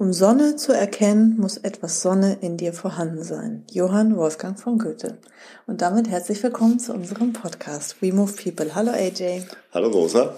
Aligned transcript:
Um 0.00 0.14
Sonne 0.14 0.56
zu 0.56 0.72
erkennen, 0.72 1.36
muss 1.36 1.58
etwas 1.58 2.00
Sonne 2.00 2.38
in 2.40 2.56
dir 2.56 2.72
vorhanden 2.72 3.22
sein. 3.22 3.64
Johann 3.70 4.16
Wolfgang 4.16 4.58
von 4.58 4.78
Goethe. 4.78 5.18
Und 5.66 5.82
damit 5.82 6.08
herzlich 6.08 6.42
willkommen 6.42 6.78
zu 6.78 6.94
unserem 6.94 7.34
Podcast 7.34 8.00
We 8.00 8.10
Move 8.10 8.32
People. 8.32 8.74
Hallo 8.74 8.92
AJ. 8.92 9.42
Hallo 9.74 9.90
Rosa. 9.90 10.34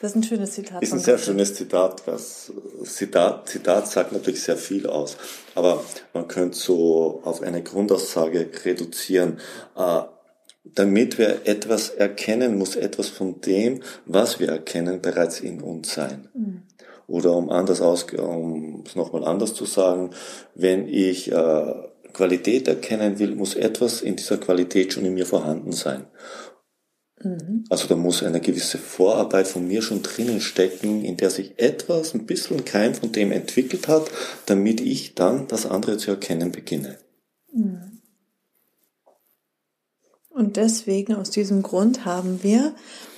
Das 0.00 0.12
ist 0.12 0.16
ein 0.18 0.22
schönes 0.22 0.52
Zitat. 0.52 0.84
Ist 0.84 0.92
ein 0.92 1.00
sehr 1.00 1.18
schönes 1.18 1.52
Zitat. 1.52 2.04
Das 2.06 2.52
Zitat, 2.84 3.48
Zitat 3.48 3.88
sagt 3.88 4.12
natürlich 4.12 4.44
sehr 4.44 4.56
viel 4.56 4.86
aus. 4.86 5.16
Aber 5.56 5.82
man 6.14 6.28
könnte 6.28 6.56
so 6.56 7.22
auf 7.24 7.42
eine 7.42 7.64
Grundaussage 7.64 8.48
reduzieren. 8.64 9.40
Äh, 9.76 10.02
damit 10.62 11.18
wir 11.18 11.40
etwas 11.44 11.88
erkennen, 11.88 12.56
muss 12.56 12.76
etwas 12.76 13.08
von 13.08 13.40
dem, 13.40 13.82
was 14.06 14.38
wir 14.38 14.48
erkennen, 14.48 15.02
bereits 15.02 15.40
in 15.40 15.60
uns 15.60 15.92
sein. 15.92 16.28
Mhm. 16.34 16.62
Oder 17.10 17.34
um 17.36 17.50
anders 17.50 17.80
aus, 17.80 18.06
um 18.12 18.84
es 18.86 18.94
nochmal 18.94 19.24
anders 19.24 19.54
zu 19.54 19.64
sagen, 19.66 20.10
wenn 20.54 20.86
ich 20.86 21.30
äh, 21.32 21.74
Qualität 22.12 22.68
erkennen 22.68 23.18
will, 23.18 23.34
muss 23.34 23.56
etwas 23.56 24.00
in 24.00 24.14
dieser 24.14 24.38
Qualität 24.38 24.92
schon 24.92 25.04
in 25.04 25.14
mir 25.14 25.26
vorhanden 25.26 25.72
sein. 25.72 26.06
Mhm. 27.22 27.64
Also 27.68 27.88
da 27.88 27.96
muss 27.96 28.22
eine 28.22 28.40
gewisse 28.40 28.78
Vorarbeit 28.78 29.48
von 29.48 29.66
mir 29.66 29.82
schon 29.82 30.02
drinnen 30.02 30.40
stecken, 30.40 31.04
in 31.04 31.16
der 31.16 31.30
sich 31.30 31.58
etwas, 31.58 32.14
ein 32.14 32.26
bisschen 32.26 32.64
Keim 32.64 32.94
von 32.94 33.10
dem 33.10 33.32
entwickelt 33.32 33.88
hat, 33.88 34.08
damit 34.46 34.80
ich 34.80 35.16
dann 35.16 35.48
das 35.48 35.66
andere 35.66 35.98
zu 35.98 36.12
erkennen 36.12 36.52
beginne. 36.52 36.98
Mhm. 37.52 38.00
Und 40.28 40.56
deswegen, 40.56 41.16
aus 41.16 41.30
diesem 41.30 41.62
Grund, 41.62 42.04
haben 42.04 42.44
wir 42.44 42.72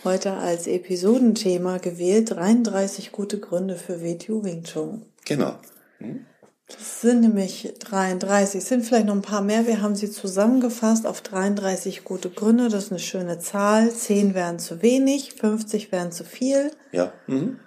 heute 0.05 0.33
als 0.33 0.67
Episodenthema 0.67 1.79
gewählt 1.79 2.31
33 2.31 3.13
gute 3.13 3.39
Gründe 3.39 3.77
für 3.77 4.03
WTU 4.03 4.43
Wing 4.45 4.65
Chun. 4.65 5.07
Genau. 5.25 5.55
Hm? 5.99 6.27
Das 6.67 7.03
sind 7.03 7.21
nämlich 7.21 7.75
33, 7.81 8.61
es 8.61 8.69
sind 8.69 8.85
vielleicht 8.85 9.07
noch 9.07 9.15
ein 9.15 9.23
paar 9.23 9.43
mehr. 9.43 9.67
Wir 9.67 9.83
haben 9.83 9.95
sie 9.95 10.11
zusammengefasst 10.11 11.07
auf 11.07 11.21
33 11.21 12.05
gute 12.05 12.31
Gründe. 12.31 12.69
Das 12.69 12.85
ist 12.85 12.93
eine 12.93 13.01
schöne 13.01 13.39
Zahl. 13.39 13.91
10 13.91 14.35
wären 14.35 14.59
zu 14.59 14.81
wenig, 14.81 15.35
50 15.35 15.93
wären 15.93 16.13
zu 16.13 16.25
viel. 16.25 16.71
Ja. 16.93 17.13
Mhm. 17.27 17.59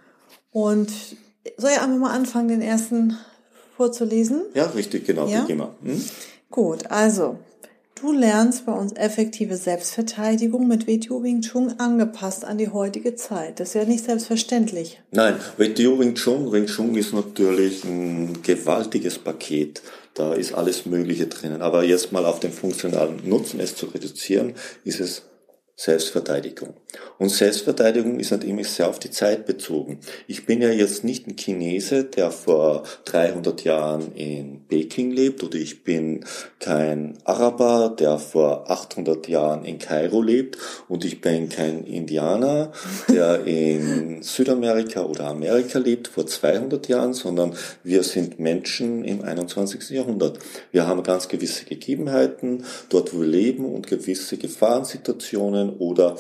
Und 0.52 0.92
soll 1.58 1.72
ich 1.72 1.80
einfach 1.80 1.98
mal 1.98 2.16
anfangen, 2.16 2.48
den 2.48 2.62
ersten 2.62 3.18
vorzulesen? 3.78 4.42
Ja, 4.54 4.66
richtig, 4.68 5.06
genau, 5.06 5.28
ja? 5.28 5.48
wie 5.48 5.52
immer. 5.52 5.76
Mhm. 5.82 6.04
Gut, 6.50 6.90
also 6.90 7.38
Du 7.96 8.12
lernst 8.12 8.66
bei 8.66 8.74
uns 8.74 8.92
effektive 8.92 9.56
Selbstverteidigung 9.56 10.68
mit 10.68 10.86
WTO 10.86 11.24
Wing 11.24 11.42
Chun 11.42 11.76
angepasst 11.78 12.44
an 12.44 12.58
die 12.58 12.68
heutige 12.68 13.16
Zeit. 13.16 13.62
Das 13.62 13.70
ist 13.70 13.74
ja 13.76 13.86
nicht 13.86 14.04
selbstverständlich. 14.04 15.02
Nein, 15.12 15.36
WTO 15.58 15.98
Wing 15.98 16.14
Chun, 16.16 16.52
Wing 16.52 16.66
Chun 16.66 16.96
ist 16.96 17.14
natürlich 17.14 17.86
ein 17.86 18.42
gewaltiges 18.42 19.18
Paket. 19.18 19.82
Da 20.14 20.34
ist 20.34 20.54
alles 20.54 20.86
Mögliche 20.86 21.28
drinnen. 21.28 21.62
Aber 21.62 21.86
jetzt 21.86 22.12
mal 22.12 22.26
auf 22.26 22.42
den 22.42 22.52
funktionalen 22.52 23.22
Nutzen 23.24 23.62
es 23.62 23.78
zu 23.78 23.86
reduzieren, 23.86 24.56
ist 24.84 25.00
es 25.00 25.24
Selbstverteidigung. 25.78 26.74
Und 27.18 27.30
Selbstverteidigung 27.30 28.20
ist 28.20 28.32
natürlich 28.32 28.70
sehr 28.70 28.88
auf 28.88 29.00
die 29.00 29.12
Zeit 29.12 29.46
bezogen. 29.46 30.00
Ich 30.28 30.46
bin 30.46 30.62
ja 30.62 30.70
jetzt 30.70 31.04
nicht 31.04 31.28
ein 31.28 31.36
Chinese, 31.36 32.06
der 32.06 32.32
vor 32.32 32.84
300 33.06 33.64
Jahren 33.64 34.14
in 34.16 34.66
Peking 34.68 35.12
lebt, 35.12 35.44
oder 35.44 35.56
ich 35.56 35.84
bin 35.84 36.24
kein 36.60 37.18
Araber, 37.26 37.94
der 37.98 38.20
vor 38.20 38.70
800 38.70 39.28
Jahren 39.28 39.66
in 39.66 39.78
Kairo 39.78 40.22
lebt, 40.22 40.58
und 40.88 41.04
ich 41.04 41.20
bin 41.20 41.50
kein 41.50 41.84
Indianer, 41.84 42.72
der 43.10 43.44
in 43.46 44.22
Südamerika 44.24 45.04
oder 45.04 45.26
Amerika 45.28 45.80
lebt 45.80 46.08
vor 46.08 46.26
200 46.26 46.88
Jahren, 46.88 47.14
sondern 47.14 47.54
wir 47.84 48.04
sind 48.04 48.40
Menschen 48.40 49.04
im 49.04 49.24
21. 49.24 49.90
Jahrhundert. 49.90 50.40
Wir 50.72 50.88
haben 50.88 51.04
ganz 51.04 51.28
gewisse 51.28 51.66
Gegebenheiten, 51.66 52.64
dort 52.90 53.14
wo 53.14 53.20
wir 53.20 53.28
leben 53.28 53.66
und 53.66 53.88
gewisse 53.88 54.38
Gefahrensituationen, 54.38 55.65
Situationen 55.66 55.78
oder 55.80 56.16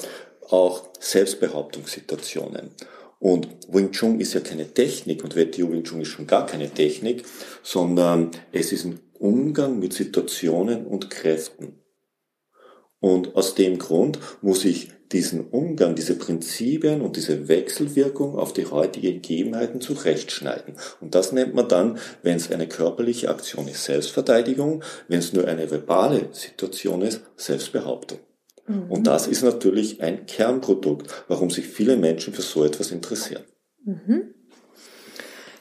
auch 0.50 0.84
Selbstbehauptungssituationen. 1.00 2.72
Und 3.20 3.48
Wing 3.70 3.92
Chun 3.92 4.20
ist 4.20 4.34
ja 4.34 4.42
keine 4.42 4.74
Technik 4.74 5.24
und 5.24 5.36
WTO 5.36 5.72
Wing 5.72 5.84
Chun 5.84 6.02
ist 6.02 6.10
schon 6.10 6.28
gar 6.28 6.46
keine 6.46 6.70
Technik, 6.70 7.24
sondern 7.64 8.32
es 8.52 8.72
ist 8.72 8.86
ein 8.86 9.00
Umgang 9.18 9.80
mit 9.80 9.94
Situationen 9.94 10.86
und 10.86 11.10
Kräften. 11.10 11.80
Und 13.00 13.36
aus 13.36 13.56
dem 13.56 13.80
Grund 13.80 14.20
muss 14.42 14.66
ich 14.66 14.92
diesen 15.12 15.48
Umgang, 15.50 15.96
diese 15.96 16.18
Prinzipien 16.18 17.02
und 17.02 17.16
diese 17.16 17.48
Wechselwirkung 17.48 18.38
auf 18.38 18.54
die 18.54 18.66
heutigen 18.66 19.22
Gegebenheiten 19.22 19.80
zurechtschneiden. 19.80 20.76
Und 21.00 21.16
das 21.16 21.32
nennt 21.32 21.54
man 21.54 21.70
dann, 21.70 22.00
wenn 22.24 22.38
es 22.38 22.52
eine 22.52 22.68
körperliche 22.68 23.30
Aktion 23.30 23.68
ist, 23.68 23.86
Selbstverteidigung, 23.86 24.84
wenn 25.08 25.20
es 25.20 25.34
nur 25.34 25.48
eine 25.48 25.70
verbale 25.70 26.30
Situation 26.32 27.02
ist, 27.02 27.22
Selbstbehauptung. 27.38 28.20
Mhm. 28.68 28.90
Und 28.90 29.08
das 29.08 29.28
ist 29.28 29.44
natürlich 29.44 30.02
ein 30.02 30.26
Kernprodukt, 30.26 31.26
warum 31.28 31.50
sich 31.50 31.68
viele 31.68 31.98
Menschen 31.98 32.34
für 32.34 32.42
so 32.42 32.64
etwas 32.64 32.92
interessieren. 32.92 33.44
Mhm. 33.84 34.34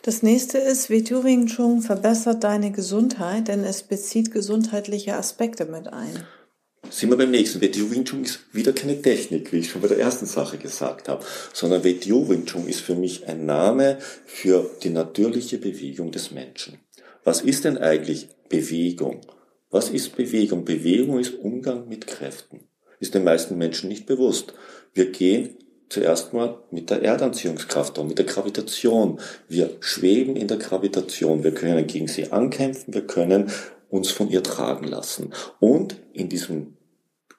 Das 0.03 0.22
nächste 0.22 0.59
ist, 0.59 0.91
wie 0.91 1.03
Wing 1.03 1.47
Chun 1.47 1.81
verbessert 1.81 2.44
deine 2.44 2.72
Gesundheit, 2.72 3.48
denn 3.48 3.65
es 3.65 3.82
bezieht 3.82 4.32
gesundheitliche 4.32 5.16
Aspekte 5.16 5.65
mit 5.65 5.88
ein. 5.88 6.26
Sind 6.91 7.09
wir 7.09 7.16
beim 7.16 7.31
nächsten. 7.31 7.62
WTO 7.62 7.91
Wing 7.91 8.04
Chun 8.04 8.25
ist 8.25 8.41
wieder 8.53 8.75
keine 8.75 9.00
Technik, 9.00 9.50
wie 9.53 9.60
ich 9.60 9.71
schon 9.71 9.81
bei 9.81 9.88
der 9.88 9.98
ersten 9.98 10.26
Sache 10.26 10.59
gesagt 10.59 11.09
habe, 11.09 11.25
sondern 11.54 11.84
WTO 11.84 12.28
Wing 12.28 12.44
Chun 12.44 12.69
ist 12.69 12.81
für 12.81 12.94
mich 12.94 13.26
ein 13.26 13.47
Name 13.47 13.98
für 14.26 14.71
die 14.82 14.91
natürliche 14.91 15.56
Bewegung 15.56 16.12
des 16.12 16.31
Menschen. 16.31 16.78
Was 17.25 17.41
ist 17.41 17.65
denn 17.65 17.78
eigentlich 17.78 18.28
Bewegung? 18.50 19.22
Was 19.71 19.88
ist 19.88 20.15
Bewegung? 20.16 20.66
Bewegung 20.66 21.19
ist 21.19 21.34
Umgang 21.38 21.88
mit 21.88 22.06
Kräften 22.06 22.69
ist 23.04 23.15
den 23.15 23.25
meisten 23.25 23.59
Menschen 23.59 23.91
nicht 23.91 24.06
bewusst. 24.06 24.54
Wir 24.94 25.12
gehen 25.12 25.56
zuerst 25.91 26.32
mal 26.32 26.59
mit 26.70 26.88
der 26.88 27.03
Erdanziehungskraft 27.03 27.98
um, 27.98 28.09
mit 28.09 28.19
der 28.19 28.25
Gravitation. 28.25 29.20
Wir 29.47 29.76
schweben 29.81 30.37
in 30.37 30.48
der 30.48 30.56
Gravitation. 30.56 31.44
Wir 31.44 31.53
können 31.53 31.87
gegen 31.87 32.09
sie 32.09 32.32
ankämpfen. 32.32 32.94
Wir 32.94 33.06
können 33.06 33.50
uns 33.91 34.10
von 34.10 34.31
ihr 34.31 34.42
tragen 34.42 34.88
lassen. 34.88 35.34
Und 35.60 35.97
in 36.15 36.31
diesem 36.31 36.78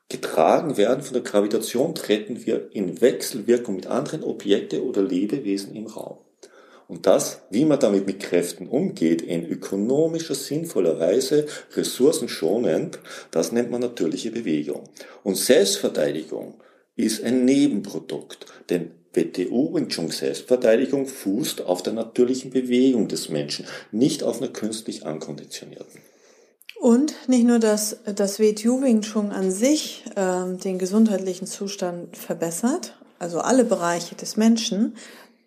getragen 0.08 0.78
werden 0.78 1.02
von 1.02 1.14
der 1.14 1.24
Gravitation 1.24 1.96
treten 1.96 2.46
wir 2.46 2.70
in 2.72 3.02
Wechselwirkung 3.02 3.76
mit 3.76 3.88
anderen 3.88 4.24
Objekten 4.24 4.82
oder 4.82 5.02
Lebewesen 5.02 5.76
im 5.76 5.88
Raum. 5.88 6.20
Und 6.88 7.08
das, 7.08 7.42
wie 7.50 7.66
man 7.66 7.80
damit 7.80 8.06
mit 8.06 8.20
Kräften 8.20 8.68
umgeht, 8.68 9.22
in 9.22 9.46
ökonomischer, 9.46 10.36
sinnvoller 10.36 11.00
Weise, 11.00 11.48
ressourcenschonend, 11.76 13.00
das 13.32 13.52
nennt 13.52 13.72
man 13.72 13.82
natürliche 13.82 14.32
Bewegung. 14.32 14.84
Und 15.24 15.36
Selbstverteidigung 15.36 16.56
ist 16.96 17.24
ein 17.24 17.46
Nebenprodukt, 17.46 18.46
denn 18.70 18.92
WTU 19.14 19.74
Wing 19.74 19.88
Chun 19.88 20.12
Selbstverteidigung 20.12 21.08
fußt 21.08 21.62
auf 21.62 21.82
der 21.82 21.94
natürlichen 21.94 22.52
Bewegung 22.52 23.08
des 23.08 23.30
Menschen, 23.30 23.66
nicht 23.92 24.24
auf 24.24 24.42
einer 24.42 24.52
künstlich 24.52 25.06
ankonditionierten. 25.06 26.02
Und 26.80 27.16
nicht 27.28 27.46
nur, 27.46 27.60
dass 27.60 27.98
das 28.06 28.40
WTU 28.40 28.82
Wing 28.82 29.02
Chun 29.02 29.32
an 29.32 29.50
sich 29.50 30.04
äh, 30.16 30.58
den 30.58 30.78
gesundheitlichen 30.78 31.48
Zustand 31.48 32.16
verbessert, 32.18 32.98
also 33.18 33.40
alle 33.40 33.64
Bereiche 33.64 34.16
des 34.16 34.36
Menschen, 34.36 34.96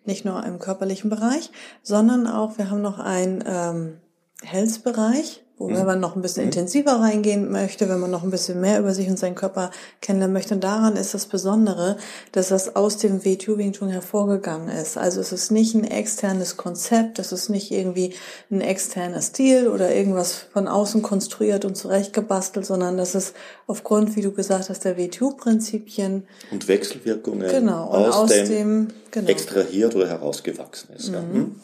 nicht 0.05 0.25
nur 0.25 0.43
im 0.45 0.59
körperlichen 0.59 1.09
Bereich, 1.09 1.51
sondern 1.83 2.27
auch, 2.27 2.57
wir 2.57 2.69
haben 2.69 2.81
noch 2.81 2.99
einen 2.99 3.43
ähm, 3.45 3.97
Health-Bereich, 4.43 5.43
wo 5.59 5.67
mhm. 5.67 5.75
wenn 5.75 5.85
man 5.85 5.99
noch 5.99 6.15
ein 6.15 6.21
bisschen 6.21 6.43
mhm. 6.43 6.49
intensiver 6.49 6.93
reingehen 6.93 7.51
möchte, 7.51 7.89
wenn 7.89 7.99
man 7.99 8.09
noch 8.09 8.23
ein 8.23 8.31
bisschen 8.31 8.59
mehr 8.61 8.79
über 8.79 8.93
sich 8.93 9.09
und 9.09 9.19
seinen 9.19 9.35
Körper 9.35 9.71
kennenlernen 10.01 10.33
möchte. 10.33 10.55
Und 10.55 10.63
daran 10.63 10.95
ist 10.95 11.13
das 11.13 11.27
Besondere, 11.27 11.97
dass 12.31 12.47
das 12.47 12.75
aus 12.75 12.97
dem 12.97 13.25
WTU 13.25 13.57
Wing 13.57 13.73
Chun 13.73 13.89
hervorgegangen 13.89 14.69
ist. 14.69 14.97
Also 14.97 15.19
es 15.19 15.33
ist 15.33 15.51
nicht 15.51 15.75
ein 15.75 15.83
externes 15.83 16.55
Konzept, 16.55 17.19
es 17.19 17.33
ist 17.33 17.49
nicht 17.49 17.71
irgendwie 17.71 18.15
ein 18.49 18.61
externer 18.61 19.21
Stil 19.21 19.67
oder 19.67 19.93
irgendwas 19.93 20.45
von 20.53 20.67
außen 20.67 21.01
konstruiert 21.01 21.65
und 21.65 21.75
zurechtgebastelt, 21.75 22.65
sondern 22.65 22.97
das 22.97 23.13
ist 23.13 23.35
aufgrund, 23.67 24.15
wie 24.15 24.21
du 24.21 24.31
gesagt 24.31 24.69
hast, 24.69 24.85
der 24.85 24.97
WTU-Prinzipien 24.97 26.23
und 26.51 26.67
Wechselwirkungen 26.69 27.49
genau, 27.49 27.85
aus, 27.85 28.15
aus 28.15 28.29
dem, 28.29 28.47
dem 28.47 28.87
genau. 29.11 29.29
extrahiert 29.29 29.93
oder 29.93 30.07
herausgewachsen 30.07 30.95
ist. 30.95 31.09
Mhm. 31.09 31.13
Ja. 31.13 31.19
Hm? 31.19 31.55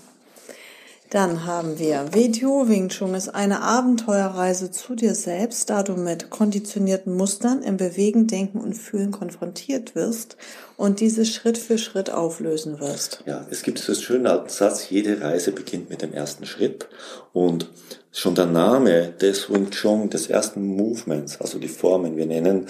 Dann 1.16 1.46
haben 1.46 1.80
wir 1.80 2.10
WTO 2.12 2.68
Wing 2.68 2.90
Chun 2.90 3.14
ist 3.14 3.30
eine 3.30 3.62
Abenteuerreise 3.62 4.70
zu 4.70 4.96
dir 4.96 5.16
selbst, 5.16 5.70
da 5.70 5.82
du 5.82 5.94
mit 5.94 6.30
konditionierten 6.30 7.16
Mustern 7.16 7.64
im 7.64 7.78
Bewegen, 7.78 8.28
Denken 8.28 8.60
und 8.60 8.74
Fühlen 8.74 9.12
konfrontiert 9.12 9.96
wirst 9.96 10.36
und 10.76 11.00
diese 11.00 11.26
Schritt 11.26 11.58
für 11.58 11.78
Schritt 11.78 12.10
auflösen 12.10 12.82
wirst. 12.82 13.24
Ja, 13.26 13.48
es 13.50 13.64
gibt 13.64 13.80
so 13.80 13.94
einen 13.94 14.02
schönen 14.02 14.50
Satz, 14.50 14.90
jede 14.90 15.22
Reise 15.22 15.54
beginnt 15.54 15.90
mit 15.90 16.02
dem 16.02 16.12
ersten 16.12 16.46
Schritt 16.46 16.90
und 17.32 17.70
schon 18.12 18.36
der 18.36 18.48
Name 18.48 19.14
des 19.14 19.50
Wing 19.50 19.70
Chun, 19.70 20.10
des 20.10 20.28
ersten 20.28 20.66
Movements, 20.66 21.40
also 21.40 21.60
die 21.60 21.70
Formen, 21.70 22.18
wir 22.18 22.26
nennen 22.26 22.68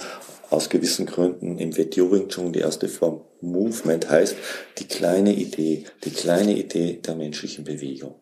aus 0.50 0.68
gewissen 0.68 1.06
Gründen 1.06 1.58
im 1.58 1.76
WTO 1.76 2.12
Wing 2.12 2.28
Chun 2.28 2.52
die 2.52 2.60
erste 2.60 2.86
Form 2.86 3.22
Movement 3.40 4.08
heißt 4.08 4.36
die 4.78 4.86
kleine 4.86 5.34
Idee, 5.34 5.82
die 6.04 6.10
kleine 6.10 6.56
Idee 6.56 7.00
der 7.04 7.16
menschlichen 7.16 7.64
Bewegung. 7.64 8.14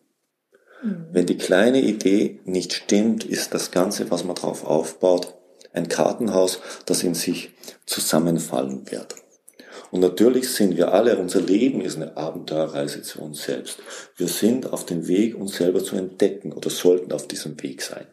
Mhm. 0.83 1.07
Wenn 1.11 1.25
die 1.25 1.37
kleine 1.37 1.81
Idee 1.81 2.39
nicht 2.45 2.73
stimmt, 2.73 3.25
ist 3.25 3.53
das 3.53 3.71
Ganze, 3.71 4.09
was 4.11 4.23
man 4.23 4.35
drauf 4.35 4.65
aufbaut, 4.65 5.33
ein 5.73 5.87
Kartenhaus, 5.87 6.59
das 6.85 7.03
in 7.03 7.15
sich 7.15 7.51
zusammenfallen 7.85 8.89
wird. 8.91 9.15
Und 9.91 10.01
natürlich 10.01 10.49
sind 10.49 10.77
wir 10.77 10.93
alle, 10.93 11.17
unser 11.17 11.41
Leben 11.41 11.81
ist 11.81 11.95
eine 11.95 12.17
Abenteuerreise 12.17 13.01
zu 13.01 13.21
uns 13.21 13.43
selbst. 13.43 13.79
Wir 14.17 14.27
sind 14.27 14.71
auf 14.73 14.85
dem 14.85 15.07
Weg, 15.07 15.35
uns 15.37 15.55
selber 15.55 15.83
zu 15.83 15.95
entdecken 15.95 16.51
oder 16.53 16.69
sollten 16.69 17.11
auf 17.11 17.27
diesem 17.27 17.61
Weg 17.61 17.81
sein. 17.81 18.07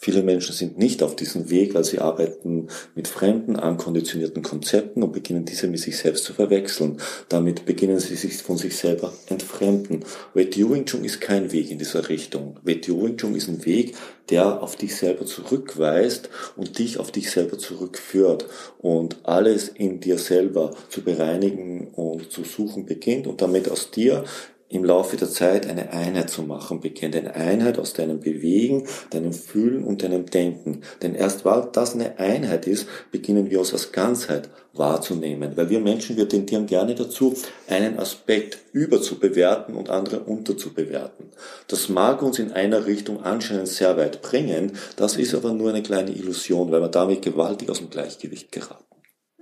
Viele 0.00 0.22
Menschen 0.22 0.54
sind 0.54 0.78
nicht 0.78 1.02
auf 1.02 1.16
diesem 1.16 1.50
Weg, 1.50 1.74
weil 1.74 1.82
sie 1.82 1.98
arbeiten 1.98 2.68
mit 2.94 3.08
fremden, 3.08 3.56
ankonditionierten 3.56 4.42
Konzepten 4.42 5.02
und 5.02 5.12
beginnen 5.12 5.44
diese 5.44 5.66
mit 5.66 5.80
sich 5.80 5.98
selbst 5.98 6.22
zu 6.22 6.32
verwechseln. 6.32 6.98
Damit 7.28 7.66
beginnen 7.66 7.98
sie 7.98 8.14
sich 8.14 8.36
von 8.36 8.56
sich 8.56 8.76
selber 8.76 9.12
entfremden. 9.26 10.04
WTO 10.34 10.70
Wing 10.70 10.84
Chun 10.84 11.04
ist 11.04 11.20
kein 11.20 11.50
Weg 11.50 11.72
in 11.72 11.78
dieser 11.78 12.08
Richtung. 12.08 12.60
WTO 12.62 13.02
Wing 13.02 13.16
Chun 13.16 13.34
ist 13.34 13.48
ein 13.48 13.66
Weg, 13.66 13.96
der 14.30 14.62
auf 14.62 14.76
dich 14.76 14.94
selber 14.94 15.26
zurückweist 15.26 16.30
und 16.56 16.78
dich 16.78 16.98
auf 16.98 17.10
dich 17.10 17.30
selber 17.32 17.58
zurückführt 17.58 18.46
und 18.78 19.16
alles 19.24 19.68
in 19.68 19.98
dir 19.98 20.18
selber 20.18 20.74
zu 20.90 21.02
bereinigen 21.02 21.88
und 21.88 22.30
zu 22.30 22.44
suchen 22.44 22.86
beginnt 22.86 23.26
und 23.26 23.42
damit 23.42 23.68
aus 23.68 23.90
dir 23.90 24.24
im 24.68 24.84
Laufe 24.84 25.16
der 25.16 25.30
Zeit 25.30 25.66
eine 25.66 25.92
Einheit 25.92 26.30
zu 26.30 26.42
machen 26.42 26.80
beginnt. 26.80 27.16
Eine 27.16 27.34
Einheit 27.34 27.78
aus 27.78 27.94
deinem 27.94 28.20
Bewegen, 28.20 28.86
deinem 29.10 29.32
Fühlen 29.32 29.84
und 29.84 30.02
deinem 30.02 30.26
Denken. 30.26 30.82
Denn 31.02 31.14
erst 31.14 31.44
weil 31.44 31.68
das 31.72 31.94
eine 31.94 32.18
Einheit 32.18 32.66
ist, 32.66 32.86
beginnen 33.10 33.50
wir 33.50 33.60
uns 33.60 33.72
als 33.72 33.92
Ganzheit 33.92 34.50
wahrzunehmen. 34.74 35.56
Weil 35.56 35.70
wir 35.70 35.80
Menschen, 35.80 36.16
wir 36.16 36.28
tendieren 36.28 36.66
gerne 36.66 36.94
dazu, 36.94 37.34
einen 37.68 37.98
Aspekt 37.98 38.58
überzubewerten 38.72 39.74
und 39.74 39.90
andere 39.90 40.20
unterzubewerten. 40.20 41.26
Das 41.66 41.88
mag 41.88 42.22
uns 42.22 42.38
in 42.38 42.52
einer 42.52 42.86
Richtung 42.86 43.22
anscheinend 43.22 43.68
sehr 43.68 43.96
weit 43.96 44.22
bringen, 44.22 44.72
das 44.96 45.16
ist 45.16 45.34
aber 45.34 45.52
nur 45.52 45.70
eine 45.70 45.82
kleine 45.82 46.12
Illusion, 46.12 46.70
weil 46.70 46.80
wir 46.80 46.88
damit 46.88 47.22
gewaltig 47.22 47.70
aus 47.70 47.78
dem 47.78 47.90
Gleichgewicht 47.90 48.52
geraten. 48.52 48.84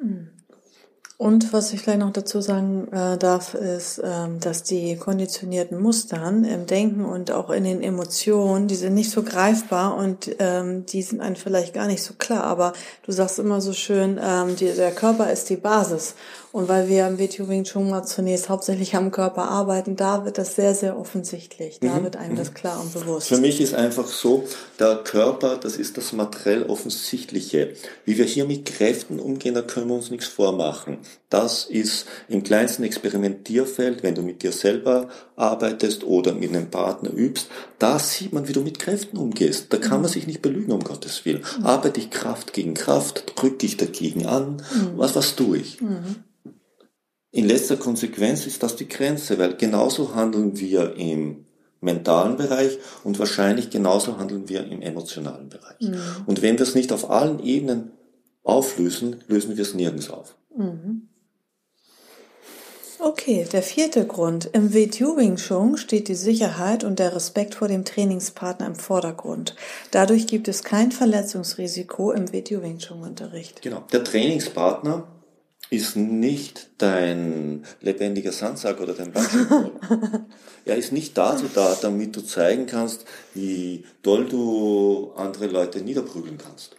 Mhm. 0.00 0.36
Und 1.19 1.55
was 1.55 1.73
ich 1.73 1.81
vielleicht 1.81 2.01
noch 2.01 2.13
dazu 2.13 2.43
sagen 2.43 2.89
äh, 2.93 3.17
darf, 3.17 3.55
ist, 3.55 4.03
ähm, 4.05 4.39
dass 4.39 4.65
die 4.65 4.97
konditionierten 4.97 5.81
Mustern 5.81 6.45
im 6.45 6.67
Denken 6.67 7.07
und 7.07 7.31
auch 7.31 7.49
in 7.49 7.65
den 7.65 7.83
Emotionen, 7.83 8.69
die 8.69 8.75
sind 8.75 8.93
nicht 8.93 9.11
so 9.11 9.23
greifbar 9.23 9.97
und 9.97 10.37
ähm, 10.41 10.85
die 10.85 11.01
sind 11.01 11.23
einem 11.23 11.37
vielleicht 11.37 11.73
gar 11.73 11.87
nicht 11.87 12.03
so 12.03 12.13
klar. 12.19 12.45
Aber 12.45 12.75
du 13.07 13.13
sagst 13.13 13.39
immer 13.39 13.63
so 13.63 13.73
schön, 13.73 14.21
ähm, 14.23 14.57
die, 14.57 14.71
der 14.73 14.91
Körper 14.91 15.33
ist 15.33 15.49
die 15.49 15.57
Basis. 15.57 16.17
Und 16.57 16.69
weil 16.69 16.89
wir 16.89 17.07
im 17.07 17.19
WTO 17.19 17.49
Wing 17.49 17.65
Chun 17.65 17.91
mal 17.91 18.05
zunächst 18.05 18.49
hauptsächlich 18.49 18.97
am 18.97 19.11
Körper 19.11 19.49
arbeiten, 19.49 19.95
da 19.95 20.25
wird 20.25 20.39
das 20.39 20.57
sehr, 20.57 20.75
sehr 20.75 20.99
offensichtlich. 20.99 21.81
Da 21.81 21.97
mhm. 21.97 22.05
wird 22.05 22.17
einem 22.17 22.35
das 22.35 22.55
klar 22.55 22.81
und 22.81 22.95
bewusst. 22.95 23.29
Für 23.29 23.37
mich 23.37 23.61
ist 23.61 23.75
einfach 23.75 24.07
so, 24.07 24.45
der 24.79 24.97
Körper, 24.97 25.59
das 25.59 25.77
ist 25.77 25.99
das 25.99 26.15
materiell 26.15 26.63
Offensichtliche. 26.63 27.75
Wie 28.07 28.17
wir 28.17 28.25
hier 28.25 28.47
mit 28.47 28.65
Kräften 28.65 29.21
umgehen, 29.21 29.55
da 29.55 29.61
können 29.61 29.89
wir 29.89 29.97
uns 29.97 30.11
nichts 30.11 30.29
vormachen. 30.29 30.97
Das 31.29 31.64
ist 31.64 32.06
im 32.29 32.43
kleinsten 32.43 32.85
Experimentierfeld, 32.85 34.03
wenn 34.03 34.14
du 34.14 34.23
mit 34.23 34.43
dir 34.43 34.53
selber 34.53 35.08
arbeitest 35.35 36.05
oder 36.05 36.35
mit 36.35 36.50
einem 36.50 36.70
Partner 36.70 37.11
übst, 37.12 37.49
da 37.79 37.99
sieht 37.99 38.32
man, 38.32 38.47
wie 38.47 38.53
du 38.53 38.61
mit 38.61 38.79
Kräften 38.79 39.17
umgehst. 39.19 39.73
Da 39.73 39.79
kann 39.79 40.03
man 40.03 40.11
mhm. 40.11 40.14
sich 40.14 40.26
nicht 40.26 40.43
belügen, 40.43 40.73
um 40.73 40.85
Gottes 40.85 41.25
Willen. 41.25 41.43
Arbeite 41.62 42.00
ich 42.00 42.11
Kraft 42.11 42.53
gegen 42.53 42.75
Kraft, 42.75 43.32
drück 43.37 43.58
dich 43.58 43.76
dagegen 43.76 44.26
an. 44.26 44.62
Mhm. 44.73 44.93
Was, 44.97 45.17
was 45.17 45.35
tue 45.35 45.58
ich? 45.58 45.81
Mhm. 45.81 46.17
In 47.32 47.47
letzter 47.47 47.76
Konsequenz 47.76 48.47
ist 48.47 48.62
das 48.62 48.76
die 48.76 48.88
Grenze, 48.88 49.38
weil 49.38 49.56
genauso 49.56 50.14
handeln 50.14 50.58
wir 50.58 50.94
im 50.97 51.44
mentalen 51.81 52.37
Bereich 52.37 52.79
und 53.05 53.19
wahrscheinlich 53.19 53.70
genauso 53.70 54.19
handeln 54.19 54.49
wir 54.49 54.64
im 54.64 54.81
emotionalen 54.81 55.49
Bereich. 55.49 55.81
Mhm. 55.81 56.00
Und 56.26 56.43
wenn 56.43 56.58
wir 56.58 56.62
es 56.62 56.75
nicht 56.75 56.93
auf 56.93 57.11
allen 57.11 57.41
Ebenen 57.41 57.91
auflösen, 58.43 59.17
lösen 59.29 59.56
wir 59.56 59.62
es 59.62 59.75
nirgends 59.75 60.08
auf. 60.08 60.37
Mhm. 60.56 61.08
Okay, 62.99 63.47
der 63.53 63.62
vierte 63.62 64.06
Grund. 64.06 64.49
Im 64.53 64.73
WTU 64.73 65.19
Wing 65.19 65.37
Chun 65.37 65.76
steht 65.76 66.08
die 66.08 66.14
Sicherheit 66.14 66.82
und 66.82 66.99
der 66.99 67.14
Respekt 67.14 67.55
vor 67.55 67.69
dem 67.69 67.85
Trainingspartner 67.85 68.67
im 68.67 68.75
Vordergrund. 68.75 69.55
Dadurch 69.91 70.26
gibt 70.26 70.49
es 70.49 70.64
kein 70.64 70.93
Verletzungsrisiko 70.93 72.12
im 72.12 72.32
WTU 72.32 72.62
Wing 72.62 72.79
Chun 72.79 73.03
Unterricht. 73.03 73.61
Genau. 73.61 73.85
Der 73.93 74.03
Trainingspartner 74.03 75.06
ist 75.69 75.97
nicht 75.97 76.69
dein 76.79 77.67
lebendiger 77.81 78.32
Sandsack 78.32 78.81
oder 78.81 78.94
dein 78.94 79.12
Basketball. 79.12 79.73
er 80.64 80.76
ist 80.76 80.93
nicht 80.93 81.19
dazu 81.19 81.47
da, 81.53 81.76
damit 81.81 82.17
du 82.17 82.23
zeigen 82.23 82.67
kannst, 82.67 83.05
wie 83.35 83.85
doll 84.03 84.26
du 84.26 85.12
andere 85.17 85.49
Leute 85.49 85.81
niederprügeln 85.81 86.38
kannst. 86.38 86.76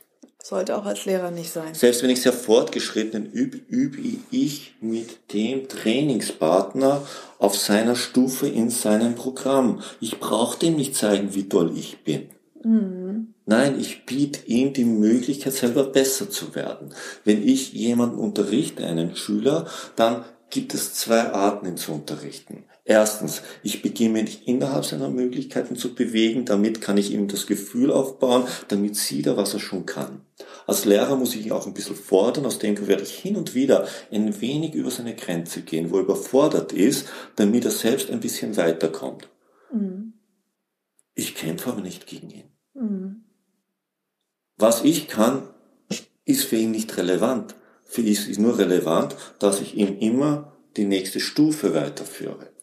Sollte 0.49 0.77
auch 0.77 0.85
als 0.85 1.03
Lehrer 1.03 1.29
nicht 1.29 1.51
sein. 1.51 1.73
Selbst 1.73 2.01
wenn 2.01 2.09
ich 2.09 2.21
sehr 2.21 2.31
fortgeschritten 2.31 3.29
übe, 3.33 3.57
übe 3.67 3.97
ich 4.31 4.75
mit 4.79 5.33
dem 5.33 5.67
Trainingspartner 5.67 7.05
auf 7.37 7.57
seiner 7.57 7.97
Stufe 7.97 8.47
in 8.47 8.69
seinem 8.69 9.15
Programm. 9.15 9.81
Ich 9.99 10.21
brauche 10.21 10.57
dem 10.57 10.77
nicht 10.77 10.95
zeigen, 10.95 11.35
wie 11.35 11.49
toll 11.49 11.73
ich 11.75 12.01
bin. 12.05 12.29
Mhm. 12.63 13.33
Nein, 13.45 13.77
ich 13.77 14.05
biete 14.05 14.47
ihm 14.47 14.71
die 14.71 14.85
Möglichkeit, 14.85 15.51
selber 15.51 15.83
besser 15.83 16.29
zu 16.29 16.55
werden. 16.55 16.93
Wenn 17.25 17.45
ich 17.45 17.73
jemanden 17.73 18.17
unterrichte, 18.17 18.85
einen 18.85 19.17
Schüler, 19.17 19.67
dann 19.97 20.23
gibt 20.49 20.73
es 20.73 20.93
zwei 20.93 21.33
Arten, 21.33 21.67
ihn 21.67 21.75
zu 21.75 21.91
unterrichten. 21.91 22.63
Erstens, 22.89 23.41
ich 23.63 23.81
beginne 23.81 24.23
mich 24.23 24.47
innerhalb 24.47 24.85
seiner 24.85 25.09
Möglichkeiten 25.09 25.75
zu 25.75 25.93
bewegen, 25.93 26.45
damit 26.45 26.79
kann 26.79 26.95
ich 26.95 27.11
ihm 27.11 27.27
das 27.27 27.45
Gefühl 27.45 27.91
aufbauen, 27.91 28.45
damit 28.69 28.95
sieht 28.95 29.27
er, 29.27 29.35
was 29.35 29.53
er 29.53 29.59
schon 29.59 29.85
kann. 29.85 30.21
Als 30.65 30.85
Lehrer 30.85 31.17
muss 31.17 31.35
ich 31.35 31.45
ihn 31.45 31.51
auch 31.51 31.67
ein 31.67 31.73
bisschen 31.73 31.97
fordern, 31.97 32.45
aus 32.45 32.59
dem 32.59 32.87
werde 32.87 33.03
ich 33.03 33.11
hin 33.11 33.35
und 33.35 33.55
wieder 33.55 33.85
ein 34.09 34.39
wenig 34.39 34.73
über 34.73 34.89
seine 34.89 35.15
Grenze 35.15 35.63
gehen, 35.63 35.91
wo 35.91 35.97
er 35.97 36.03
überfordert 36.03 36.71
ist, 36.71 37.09
damit 37.35 37.65
er 37.65 37.71
selbst 37.71 38.09
ein 38.09 38.21
bisschen 38.21 38.55
weiterkommt. 38.55 39.27
Mhm. 39.73 40.13
Ich 41.13 41.35
kämpfe 41.35 41.71
aber 41.71 41.81
nicht 41.81 42.07
gegen 42.07 42.29
ihn. 42.29 42.51
Mhm. 42.73 43.25
Was 44.55 44.85
ich 44.85 45.09
kann, 45.09 45.49
ist 46.23 46.45
für 46.45 46.55
ihn 46.55 46.71
nicht 46.71 46.95
relevant. 46.95 47.55
Für 47.83 47.99
ihn 47.99 48.13
ist 48.13 48.39
nur 48.39 48.57
relevant, 48.57 49.17
dass 49.39 49.59
ich 49.59 49.75
ihm 49.75 49.99
immer 49.99 50.53
die 50.77 50.85
nächste 50.85 51.19
Stufe 51.19 51.73
weiterführe. 51.73 52.55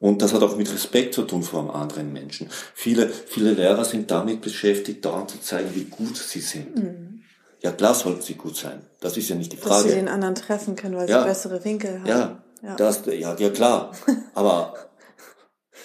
Und 0.00 0.22
das 0.22 0.32
hat 0.32 0.42
auch 0.42 0.56
mit 0.56 0.72
Respekt 0.72 1.14
zu 1.14 1.22
tun 1.22 1.42
vor 1.42 1.60
einem 1.60 1.70
anderen 1.70 2.12
Menschen. 2.12 2.48
Viele, 2.74 3.08
viele 3.08 3.52
Lehrer 3.52 3.84
sind 3.84 4.10
damit 4.10 4.40
beschäftigt, 4.40 5.04
dauernd 5.04 5.30
zu 5.30 5.40
zeigen, 5.40 5.74
wie 5.74 5.84
gut 5.84 6.16
sie 6.16 6.40
sind. 6.40 6.76
Mhm. 6.76 7.22
Ja, 7.60 7.72
klar 7.72 7.94
sollten 7.94 8.22
sie 8.22 8.34
gut 8.34 8.56
sein. 8.56 8.82
Das 9.00 9.16
ist 9.16 9.28
ja 9.28 9.34
nicht 9.34 9.52
die 9.52 9.56
Frage. 9.56 9.82
Dass 9.82 9.92
sie 9.92 9.98
den 9.98 10.08
anderen 10.08 10.36
treffen 10.36 10.76
können, 10.76 10.96
weil 10.96 11.10
ja. 11.10 11.22
sie 11.22 11.28
bessere 11.28 11.64
Winkel 11.64 11.98
haben. 12.00 12.06
Ja, 12.06 12.42
ja. 12.62 12.76
Das, 12.76 13.02
ja, 13.06 13.34
ja 13.34 13.50
klar. 13.50 13.92
Aber 14.34 14.74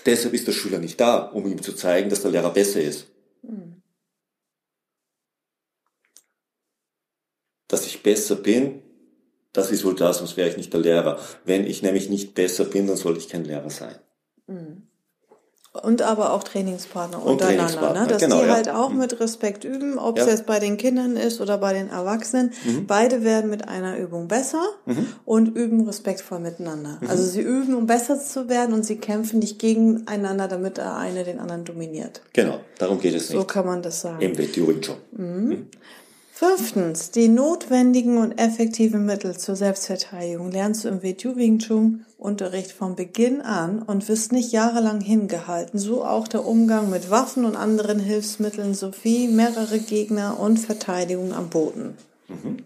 deshalb 0.05 0.35
ist 0.35 0.45
der 0.45 0.51
Schüler 0.51 0.77
nicht 0.77 0.99
da, 0.99 1.17
um 1.17 1.47
ihm 1.47 1.63
zu 1.63 1.73
zeigen, 1.73 2.11
dass 2.11 2.21
der 2.21 2.29
Lehrer 2.29 2.51
besser 2.51 2.81
ist. 2.81 3.07
Mhm. 3.41 3.83
dass 7.73 7.87
ich 7.87 8.03
besser 8.03 8.35
bin, 8.35 8.82
das 9.53 9.71
ist 9.71 9.85
wohl 9.85 9.95
das, 9.95 10.17
sonst 10.17 10.35
wäre 10.35 10.49
ich 10.49 10.57
nicht 10.57 10.73
der 10.73 10.81
Lehrer. 10.81 11.19
Wenn 11.45 11.65
ich 11.65 11.83
nämlich 11.83 12.09
nicht 12.09 12.33
besser 12.33 12.65
bin, 12.65 12.87
dann 12.87 12.97
sollte 12.97 13.19
ich 13.19 13.29
kein 13.29 13.45
Lehrer 13.45 13.69
sein. 13.69 13.95
Mhm. 14.47 14.83
Und 15.81 16.03
aber 16.03 16.33
auch 16.33 16.43
Trainingspartner 16.43 17.17
und 17.17 17.31
untereinander, 17.31 17.63
ne? 17.63 17.67
Trainingspartner. 17.67 18.01
ne? 18.01 18.07
dass 18.07 18.21
genau, 18.21 18.43
die 18.43 18.49
halt 18.51 18.69
auch 18.69 18.91
mhm. 18.91 18.99
mit 18.99 19.19
Respekt 19.19 19.63
üben, 19.63 19.97
ob 19.97 20.19
ja. 20.19 20.23
es 20.23 20.29
jetzt 20.29 20.45
bei 20.45 20.59
den 20.59 20.77
Kindern 20.77 21.17
ist 21.17 21.41
oder 21.41 21.57
bei 21.57 21.73
den 21.73 21.89
Erwachsenen. 21.89 22.51
Mhm. 22.63 22.85
Beide 22.85 23.23
werden 23.23 23.49
mit 23.49 23.67
einer 23.67 23.97
Übung 23.97 24.27
besser 24.27 24.63
mhm. 24.85 25.07
und 25.25 25.57
üben 25.57 25.87
respektvoll 25.87 26.39
miteinander. 26.39 26.99
Mhm. 27.01 27.09
Also 27.09 27.23
sie 27.23 27.41
üben, 27.41 27.73
um 27.73 27.87
besser 27.87 28.19
zu 28.19 28.49
werden 28.49 28.75
und 28.75 28.85
sie 28.85 28.97
kämpfen 28.97 29.39
nicht 29.39 29.57
gegeneinander, 29.57 30.47
damit 30.47 30.77
der 30.77 30.95
eine 30.95 31.23
den 31.23 31.39
anderen 31.39 31.65
dominiert. 31.65 32.21
Genau, 32.33 32.59
darum 32.77 32.99
geht 32.99 33.15
es 33.15 33.29
nicht. 33.29 33.39
So 33.39 33.43
kann 33.43 33.65
man 33.65 33.81
das 33.81 34.01
sagen. 34.01 34.21
Im 34.21 34.37
Wetturing 34.37 34.83
schon. 34.83 34.97
Fünftens, 36.35 37.11
die 37.11 37.27
notwendigen 37.27 38.17
und 38.17 38.39
effektiven 38.39 39.05
Mittel 39.05 39.37
zur 39.37 39.55
Selbstverteidigung 39.55 40.49
lernst 40.49 40.83
du 40.83 40.89
im 40.89 41.03
WTU 41.03 41.35
Wing 41.35 41.59
Chun 41.59 42.07
Unterricht 42.17 42.71
von 42.71 42.95
Beginn 42.95 43.41
an 43.41 43.83
und 43.83 44.09
wirst 44.09 44.31
nicht 44.31 44.51
jahrelang 44.51 44.99
hingehalten. 44.99 45.77
So 45.77 46.03
auch 46.03 46.27
der 46.27 46.43
Umgang 46.43 46.89
mit 46.89 47.11
Waffen 47.11 47.45
und 47.45 47.55
anderen 47.55 47.99
Hilfsmitteln 47.99 48.73
sowie 48.73 49.27
mehrere 49.27 49.77
Gegner 49.77 50.39
und 50.39 50.57
Verteidigung 50.57 51.33
am 51.33 51.49
Boden. 51.49 51.95
Mhm. 52.27 52.57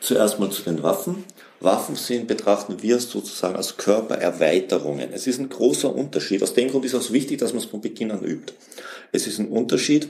Zuerst 0.00 0.38
mal 0.38 0.50
zu 0.50 0.62
den 0.62 0.80
Waffen. 0.84 1.24
Waffen 1.58 1.96
sind, 1.96 2.28
betrachten 2.28 2.82
wir 2.82 3.00
sozusagen 3.00 3.56
als 3.56 3.76
Körpererweiterungen. 3.78 5.12
Es 5.12 5.26
ist 5.26 5.40
ein 5.40 5.48
großer 5.48 5.92
Unterschied. 5.92 6.40
Aus 6.44 6.54
dem 6.54 6.70
Grund 6.70 6.84
ist 6.84 6.94
es 6.94 7.12
wichtig, 7.12 7.38
dass 7.38 7.52
man 7.52 7.62
es 7.62 7.68
von 7.68 7.80
Beginn 7.80 8.12
an 8.12 8.22
übt. 8.22 8.52
Es 9.10 9.26
ist 9.26 9.40
ein 9.40 9.48
Unterschied, 9.48 10.08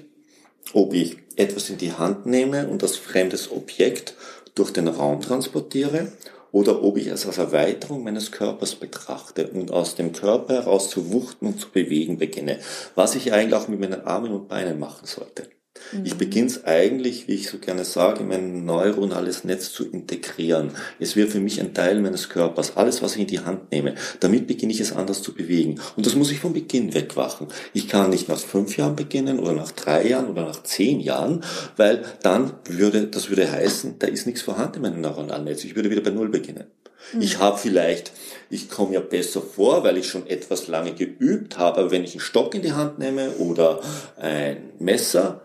ob 0.72 0.94
ich 0.94 1.16
etwas 1.36 1.70
in 1.70 1.78
die 1.78 1.92
Hand 1.92 2.26
nehme 2.26 2.68
und 2.68 2.82
das 2.82 2.96
fremdes 2.96 3.50
Objekt 3.50 4.14
durch 4.54 4.72
den 4.72 4.88
Raum 4.88 5.20
transportiere 5.20 6.12
oder 6.52 6.82
ob 6.82 6.98
ich 6.98 7.06
es 7.06 7.26
als 7.26 7.38
Erweiterung 7.38 8.04
meines 8.04 8.30
Körpers 8.30 8.74
betrachte 8.74 9.48
und 9.48 9.70
aus 9.70 9.94
dem 9.94 10.12
Körper 10.12 10.54
heraus 10.54 10.90
zu 10.90 11.10
wuchten 11.10 11.46
und 11.46 11.60
zu 11.60 11.70
bewegen 11.70 12.18
beginne, 12.18 12.58
was 12.94 13.14
ich 13.14 13.32
eigentlich 13.32 13.54
auch 13.54 13.68
mit 13.68 13.80
meinen 13.80 14.04
Armen 14.04 14.32
und 14.32 14.48
Beinen 14.48 14.78
machen 14.78 15.06
sollte. 15.06 15.48
Mhm. 15.92 16.04
Ich 16.04 16.14
beginne 16.16 16.46
es 16.46 16.64
eigentlich, 16.64 17.28
wie 17.28 17.34
ich 17.34 17.48
so 17.48 17.58
gerne 17.58 17.84
sage, 17.84 18.24
mein 18.24 18.64
neuronales 18.64 19.44
Netz 19.44 19.72
zu 19.72 19.84
integrieren. 19.88 20.70
Es 21.00 21.16
wird 21.16 21.30
für 21.30 21.40
mich 21.40 21.60
ein 21.60 21.74
Teil 21.74 22.00
meines 22.00 22.28
Körpers, 22.28 22.76
alles, 22.76 23.02
was 23.02 23.14
ich 23.14 23.22
in 23.22 23.26
die 23.26 23.40
Hand 23.40 23.70
nehme. 23.72 23.94
Damit 24.20 24.46
beginne 24.46 24.72
ich 24.72 24.80
es 24.80 24.92
anders 24.92 25.22
zu 25.22 25.34
bewegen. 25.34 25.80
Und 25.96 26.06
das 26.06 26.14
muss 26.14 26.30
ich 26.30 26.40
vom 26.40 26.52
Beginn 26.52 26.94
wegwachen. 26.94 27.48
Ich 27.72 27.88
kann 27.88 28.10
nicht 28.10 28.28
nach 28.28 28.38
fünf 28.38 28.76
Jahren 28.76 28.96
beginnen 28.96 29.38
oder 29.38 29.52
nach 29.52 29.72
drei 29.72 30.06
Jahren 30.06 30.28
oder 30.28 30.44
nach 30.44 30.62
zehn 30.62 31.00
Jahren, 31.00 31.42
weil 31.76 32.04
dann 32.22 32.52
würde, 32.68 33.06
das 33.06 33.28
würde 33.28 33.50
heißen, 33.50 33.96
da 33.98 34.06
ist 34.06 34.26
nichts 34.26 34.42
vorhanden 34.42 34.76
in 34.76 34.82
meinem 34.82 35.00
neuronalen 35.00 35.44
Netz. 35.44 35.64
Ich 35.64 35.76
würde 35.76 35.90
wieder 35.90 36.02
bei 36.02 36.10
Null 36.10 36.28
beginnen. 36.28 36.64
Mhm. 37.12 37.22
Ich 37.22 37.38
habe 37.38 37.58
vielleicht, 37.58 38.12
ich 38.50 38.70
komme 38.70 38.94
ja 38.94 39.00
besser 39.00 39.42
vor, 39.42 39.84
weil 39.84 39.98
ich 39.98 40.06
schon 40.06 40.26
etwas 40.26 40.68
lange 40.68 40.92
geübt 40.92 41.58
habe, 41.58 41.80
aber 41.80 41.90
wenn 41.90 42.04
ich 42.04 42.12
einen 42.12 42.20
Stock 42.20 42.54
in 42.54 42.62
die 42.62 42.72
Hand 42.72 42.98
nehme 42.98 43.30
oder 43.38 43.80
ein 44.18 44.70
Messer, 44.78 45.42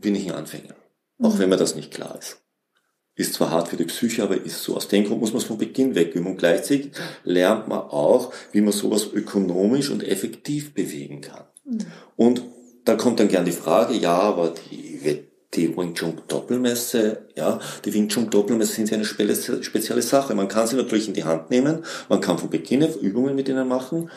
bin 0.00 0.14
ich 0.14 0.26
ein 0.26 0.38
Anfänger. 0.38 0.74
Auch 1.22 1.34
mhm. 1.34 1.38
wenn 1.38 1.48
mir 1.50 1.56
das 1.56 1.74
nicht 1.74 1.92
klar 1.92 2.18
ist. 2.18 2.38
Ist 3.14 3.34
zwar 3.34 3.50
hart 3.50 3.68
für 3.68 3.76
die 3.76 3.84
Psyche, 3.84 4.22
aber 4.22 4.40
ist 4.40 4.62
so. 4.62 4.76
Aus 4.76 4.88
dem 4.88 5.04
Grund 5.04 5.20
muss 5.20 5.32
man 5.32 5.42
es 5.42 5.46
von 5.46 5.58
Beginn 5.58 5.94
weg 5.94 6.14
üben. 6.14 6.26
Und 6.26 6.38
gleichzeitig 6.38 6.92
lernt 7.24 7.68
man 7.68 7.80
auch, 7.80 8.32
wie 8.52 8.60
man 8.60 8.72
sowas 8.72 9.08
ökonomisch 9.12 9.90
und 9.90 10.02
effektiv 10.02 10.72
bewegen 10.72 11.20
kann. 11.20 11.44
Mhm. 11.64 11.86
Und 12.16 12.42
da 12.84 12.94
kommt 12.94 13.20
dann 13.20 13.28
gern 13.28 13.44
die 13.44 13.52
Frage, 13.52 13.94
ja, 13.94 14.18
aber 14.18 14.54
die, 14.70 15.26
die 15.54 15.76
Wing 15.76 15.94
Chun 15.94 16.22
Doppelmesse, 16.28 17.26
ja, 17.36 17.60
die 17.84 17.92
Wing 17.92 18.08
Chun 18.08 18.30
Doppelmesse 18.30 18.72
sind 18.72 18.90
ja 18.90 18.96
eine 18.96 19.04
spezielle 19.04 20.02
Sache. 20.02 20.34
Man 20.34 20.48
kann 20.48 20.66
sie 20.66 20.76
natürlich 20.76 21.08
in 21.08 21.14
die 21.14 21.24
Hand 21.24 21.50
nehmen, 21.50 21.84
man 22.08 22.20
kann 22.20 22.38
von 22.38 22.48
Beginn 22.48 22.82
Übungen 22.82 23.34
mit 23.34 23.48
ihnen 23.48 23.68
machen 23.68 24.10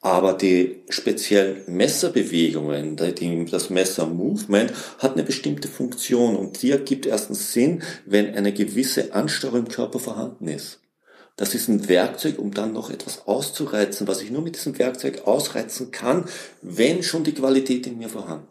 aber 0.00 0.32
die 0.32 0.82
speziellen 0.88 1.62
Messerbewegungen, 1.66 2.96
das 2.96 3.68
Messer-Movement 3.68 4.72
hat 4.98 5.12
eine 5.12 5.24
bestimmte 5.24 5.68
Funktion 5.68 6.36
und 6.36 6.62
die 6.62 6.70
ergibt 6.70 7.04
erstens 7.04 7.52
Sinn, 7.52 7.82
wenn 8.06 8.34
eine 8.34 8.52
gewisse 8.52 9.12
Ansteuerung 9.12 9.60
im 9.60 9.68
Körper 9.68 9.98
vorhanden 9.98 10.48
ist. 10.48 10.80
Das 11.36 11.54
ist 11.54 11.68
ein 11.68 11.88
Werkzeug, 11.88 12.38
um 12.38 12.52
dann 12.52 12.72
noch 12.72 12.90
etwas 12.90 13.26
auszureizen, 13.26 14.06
was 14.08 14.22
ich 14.22 14.30
nur 14.30 14.42
mit 14.42 14.56
diesem 14.56 14.78
Werkzeug 14.78 15.26
ausreizen 15.26 15.90
kann, 15.90 16.26
wenn 16.60 17.02
schon 17.02 17.24
die 17.24 17.32
Qualität 17.32 17.86
in 17.86 17.98
mir 17.98 18.08
vorhanden 18.08 18.44
ist. 18.44 18.49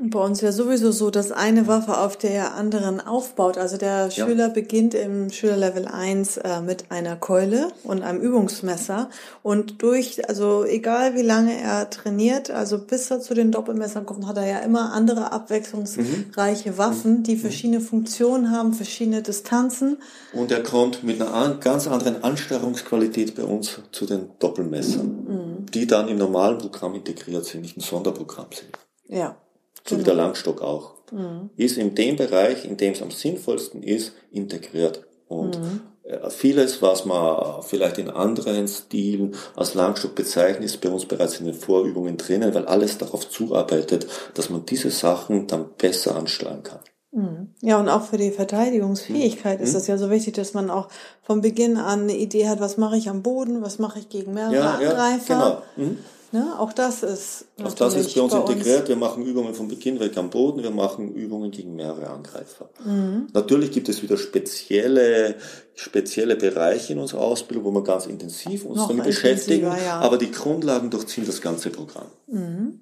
Bei 0.00 0.18
uns 0.18 0.42
wäre 0.42 0.52
sowieso 0.52 0.90
so, 0.90 1.10
dass 1.10 1.30
eine 1.30 1.68
Waffe 1.68 1.96
auf 1.96 2.16
der 2.16 2.54
anderen 2.54 3.00
aufbaut. 3.00 3.56
Also 3.56 3.76
der 3.76 4.10
Schüler 4.10 4.48
ja. 4.48 4.52
beginnt 4.52 4.92
im 4.92 5.30
Schülerlevel 5.30 5.86
1 5.86 6.38
äh, 6.38 6.60
mit 6.62 6.90
einer 6.90 7.14
Keule 7.14 7.68
und 7.84 8.02
einem 8.02 8.20
Übungsmesser 8.20 9.08
und 9.44 9.82
durch, 9.82 10.28
also 10.28 10.64
egal 10.64 11.14
wie 11.14 11.22
lange 11.22 11.56
er 11.60 11.90
trainiert, 11.90 12.50
also 12.50 12.78
bis 12.78 13.08
er 13.12 13.20
zu 13.20 13.34
den 13.34 13.52
Doppelmessern 13.52 14.04
kommt, 14.04 14.26
hat 14.26 14.36
er 14.36 14.46
ja 14.48 14.58
immer 14.58 14.92
andere 14.92 15.30
abwechslungsreiche 15.30 16.72
mhm. 16.72 16.78
Waffen, 16.78 17.22
die 17.22 17.36
mhm. 17.36 17.40
verschiedene 17.40 17.80
Funktionen 17.80 18.50
haben, 18.50 18.74
verschiedene 18.74 19.22
Distanzen. 19.22 19.98
Und 20.32 20.50
er 20.50 20.64
kommt 20.64 21.04
mit 21.04 21.22
einer 21.22 21.54
ganz 21.58 21.86
anderen 21.86 22.24
Ansteuerungsqualität 22.24 23.36
bei 23.36 23.44
uns 23.44 23.78
zu 23.92 24.06
den 24.06 24.30
Doppelmessern, 24.40 25.06
mhm. 25.06 25.66
die 25.72 25.86
dann 25.86 26.08
im 26.08 26.18
normalen 26.18 26.58
Programm 26.58 26.96
integriert 26.96 27.44
sind, 27.44 27.60
nicht 27.60 27.76
ein 27.76 27.80
Sonderprogramm 27.80 28.48
sind. 28.50 28.76
Ja 29.06 29.36
so 29.82 29.96
genau. 29.96 30.00
wie 30.00 30.04
der 30.04 30.14
Langstock 30.14 30.62
auch, 30.62 30.94
mhm. 31.10 31.50
ist 31.56 31.78
in 31.78 31.94
dem 31.94 32.16
Bereich, 32.16 32.64
in 32.64 32.76
dem 32.76 32.92
es 32.92 33.02
am 33.02 33.10
sinnvollsten 33.10 33.82
ist, 33.82 34.12
integriert. 34.30 35.04
Und 35.28 35.58
mhm. 35.58 35.80
Äh, 36.04 36.28
vieles, 36.28 36.82
was 36.82 37.06
man 37.06 37.62
vielleicht 37.62 37.98
in 37.98 38.10
anderen 38.10 38.68
Stilen 38.68 39.34
als 39.56 39.74
Langstock 39.74 40.14
bezeichnet, 40.14 40.64
ist 40.64 40.80
bei 40.80 40.90
uns 40.90 41.06
bereits 41.06 41.40
in 41.40 41.46
den 41.46 41.54
Vorübungen 41.54 42.18
drinnen, 42.18 42.54
weil 42.54 42.66
alles 42.66 42.98
darauf 42.98 43.28
zuarbeitet, 43.30 44.06
dass 44.34 44.50
man 44.50 44.66
diese 44.66 44.90
Sachen 44.90 45.46
dann 45.46 45.70
besser 45.78 46.14
ansteuern 46.14 46.62
kann. 46.62 46.80
Mhm. 47.12 47.54
Ja, 47.62 47.80
und 47.80 47.88
auch 47.88 48.02
für 48.02 48.18
die 48.18 48.32
Verteidigungsfähigkeit 48.32 49.60
mhm. 49.60 49.64
ist 49.64 49.74
es 49.74 49.86
ja 49.86 49.96
so 49.96 50.10
wichtig, 50.10 50.34
dass 50.34 50.52
man 50.52 50.68
auch 50.68 50.88
von 51.22 51.40
Beginn 51.40 51.78
an 51.78 52.02
eine 52.02 52.16
Idee 52.16 52.48
hat, 52.48 52.60
was 52.60 52.76
mache 52.76 52.98
ich 52.98 53.08
am 53.08 53.22
Boden, 53.22 53.62
was 53.62 53.78
mache 53.78 54.00
ich 54.00 54.10
gegen 54.10 54.34
mehrere 54.34 54.54
ja, 54.54 54.74
Angreifer. 54.74 55.34
Ja, 55.34 55.62
genau. 55.76 55.90
Mhm. 55.90 55.98
Ne? 56.34 56.58
Auch 56.58 56.72
das 56.72 57.04
ist 57.04 57.44
Auch 57.62 57.74
das 57.74 57.94
ist 57.94 58.12
bei 58.12 58.20
uns 58.20 58.32
bei 58.32 58.40
integriert. 58.40 58.80
Uns. 58.80 58.88
Wir 58.88 58.96
machen 58.96 59.24
Übungen 59.24 59.54
von 59.54 59.68
Beginn 59.68 60.00
weg 60.00 60.16
am 60.16 60.30
Boden. 60.30 60.64
Wir 60.64 60.72
machen 60.72 61.14
Übungen 61.14 61.52
gegen 61.52 61.76
mehrere 61.76 62.08
Angreifer. 62.08 62.70
Mhm. 62.84 63.28
Natürlich 63.32 63.70
gibt 63.70 63.88
es 63.88 64.02
wieder 64.02 64.16
spezielle, 64.16 65.36
spezielle 65.76 66.34
Bereiche 66.34 66.94
in 66.94 66.98
unserer 66.98 67.20
Ausbildung, 67.20 67.66
wo 67.66 67.70
wir 67.70 67.84
ganz 67.84 68.06
intensiv 68.06 68.64
uns 68.64 68.78
Noch 68.78 68.88
damit 68.88 69.04
beschäftigen. 69.04 69.66
Ja. 69.66 70.00
Aber 70.00 70.18
die 70.18 70.32
Grundlagen 70.32 70.90
durchziehen 70.90 71.24
das 71.24 71.40
ganze 71.40 71.70
Programm. 71.70 72.08
Mhm. 72.26 72.80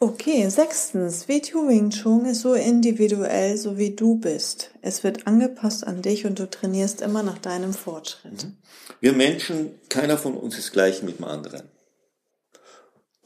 Okay, 0.00 0.48
sechstens, 0.48 1.28
WTO 1.28 1.68
Wing 1.68 1.90
Chun 1.90 2.24
ist 2.24 2.40
so 2.40 2.54
individuell, 2.54 3.58
so 3.58 3.76
wie 3.76 3.90
du 3.90 4.16
bist. 4.16 4.70
Es 4.80 5.04
wird 5.04 5.26
angepasst 5.26 5.86
an 5.86 6.00
dich 6.00 6.24
und 6.24 6.38
du 6.38 6.48
trainierst 6.48 7.02
immer 7.02 7.22
nach 7.22 7.38
deinem 7.38 7.74
Fortschritt. 7.74 8.44
Mhm. 8.44 8.56
Wir 9.00 9.12
Menschen, 9.12 9.72
keiner 9.90 10.16
von 10.16 10.34
uns 10.34 10.56
ist 10.56 10.72
gleich 10.72 11.02
mit 11.02 11.18
dem 11.18 11.26
anderen. 11.26 11.71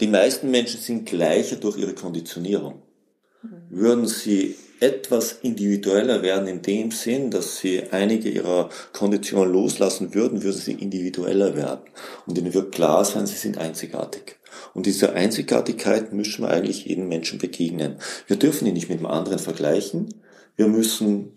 Die 0.00 0.09
meisten 0.09 0.50
Menschen 0.50 0.81
sind 0.81 1.07
gleicher 1.07 1.57
durch 1.57 1.79
ihre 1.79 1.95
Konditionierung. 1.95 2.83
Würden 3.71 4.07
sie 4.07 4.57
etwas 4.81 5.38
individueller 5.43 6.23
werden 6.23 6.49
in 6.49 6.61
dem 6.61 6.91
Sinn, 6.91 7.31
dass 7.31 7.59
sie 7.59 7.83
einige 7.91 8.29
ihrer 8.29 8.69
Konditionen 8.93 9.53
loslassen 9.53 10.15
würden, 10.15 10.43
würden 10.43 10.61
sie 10.61 10.73
individueller 10.73 11.57
werden. 11.57 11.81
Und 12.26 12.37
ihnen 12.37 12.53
wird 12.53 12.73
klar 12.73 13.05
sein, 13.05 13.26
sie 13.26 13.37
sind 13.37 13.57
einzigartig. 13.57 14.37
Und 14.75 14.87
dieser 14.87 15.15
Einzigartigkeit 15.15 16.12
müssen 16.12 16.43
wir 16.43 16.50
eigentlich 16.50 16.85
jedem 16.85 17.09
Menschen 17.09 17.38
begegnen. 17.38 17.97
Wir 18.26 18.37
dürfen 18.37 18.67
ihn 18.67 18.75
nicht 18.75 18.91
mit 18.91 18.99
dem 18.99 19.07
anderen 19.07 19.38
vergleichen. 19.38 20.15
Wir 20.57 20.69
müssen 20.69 21.36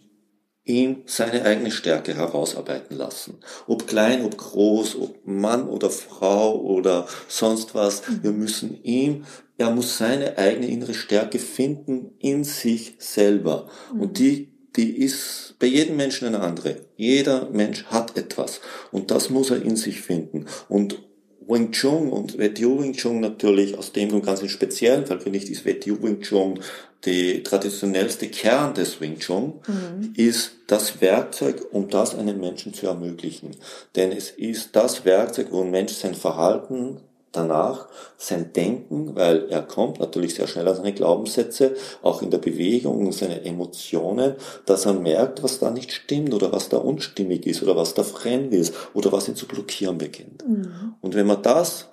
ihm 0.65 1.03
seine 1.05 1.43
eigene 1.43 1.71
Stärke 1.71 2.15
herausarbeiten 2.15 2.95
lassen. 2.95 3.39
Ob 3.67 3.87
klein, 3.87 4.23
ob 4.23 4.37
groß, 4.37 4.97
ob 4.97 5.25
Mann 5.25 5.67
oder 5.67 5.89
Frau 5.89 6.59
oder 6.61 7.07
sonst 7.27 7.73
was. 7.75 8.07
Mhm. 8.07 8.23
Wir 8.23 8.31
müssen 8.31 8.83
ihm, 8.83 9.25
er 9.57 9.71
muss 9.71 9.97
seine 9.97 10.37
eigene 10.37 10.67
innere 10.67 10.93
Stärke 10.93 11.39
finden 11.39 12.11
in 12.19 12.43
sich 12.43 12.95
selber. 12.99 13.67
Und 13.91 14.11
mhm. 14.11 14.13
die, 14.13 14.51
die 14.75 14.97
ist 14.97 15.55
bei 15.59 15.67
jedem 15.67 15.97
Menschen 15.97 16.27
eine 16.27 16.41
andere. 16.41 16.77
Jeder 16.95 17.49
Mensch 17.49 17.85
hat 17.85 18.15
etwas. 18.17 18.61
Und 18.91 19.11
das 19.11 19.29
muss 19.29 19.49
er 19.49 19.61
in 19.61 19.75
sich 19.75 20.01
finden. 20.01 20.45
Und 20.67 21.01
Wing 21.49 21.71
Chun 21.71 22.09
und 22.11 22.37
WTO 22.37 22.79
Wing 22.79 22.93
Chun 22.93 23.21
natürlich 23.21 23.75
aus 23.75 23.91
dem 23.91 24.09
Grund 24.09 24.23
ganz 24.23 24.41
im 24.41 24.49
speziellen 24.49 25.07
Fall 25.07 25.19
finde 25.19 25.39
ich 25.39 25.49
ist 25.49 25.65
WTO 25.65 26.01
Wing 26.03 26.21
Chun 26.21 26.59
die 27.05 27.43
traditionellste 27.43 28.27
Kern 28.27 28.73
des 28.73 28.99
Wing 28.99 29.19
Chun 29.19 29.53
mhm. 29.67 30.13
ist 30.17 30.51
das 30.67 31.01
Werkzeug, 31.01 31.65
um 31.71 31.89
das 31.89 32.15
einem 32.15 32.39
Menschen 32.39 32.73
zu 32.73 32.87
ermöglichen. 32.87 33.51
Denn 33.95 34.11
es 34.11 34.31
ist 34.31 34.75
das 34.75 35.05
Werkzeug, 35.05 35.47
wo 35.51 35.61
ein 35.61 35.71
Mensch 35.71 35.93
sein 35.93 36.13
Verhalten 36.13 36.97
danach, 37.31 37.87
sein 38.17 38.53
Denken, 38.53 39.15
weil 39.15 39.49
er 39.49 39.61
kommt 39.61 39.99
natürlich 39.99 40.35
sehr 40.35 40.47
schnell 40.47 40.67
an 40.67 40.75
seine 40.75 40.93
Glaubenssätze, 40.93 41.75
auch 42.01 42.21
in 42.21 42.31
der 42.31 42.39
Bewegung 42.39 43.05
und 43.05 43.13
seine 43.13 43.45
Emotionen, 43.45 44.35
dass 44.65 44.85
er 44.85 44.93
merkt, 44.93 45.43
was 45.43 45.59
da 45.59 45.69
nicht 45.69 45.91
stimmt 45.91 46.33
oder 46.33 46.51
was 46.51 46.69
da 46.69 46.77
unstimmig 46.77 47.45
ist 47.45 47.61
oder 47.61 47.75
was 47.75 47.93
da 47.93 48.03
fremd 48.03 48.53
ist 48.53 48.73
oder 48.93 49.11
was 49.11 49.27
ihn 49.27 49.35
zu 49.35 49.47
blockieren 49.47 49.97
beginnt. 49.97 50.47
Mhm. 50.47 50.95
Und 51.01 51.15
wenn 51.15 51.27
man 51.27 51.41
das 51.41 51.87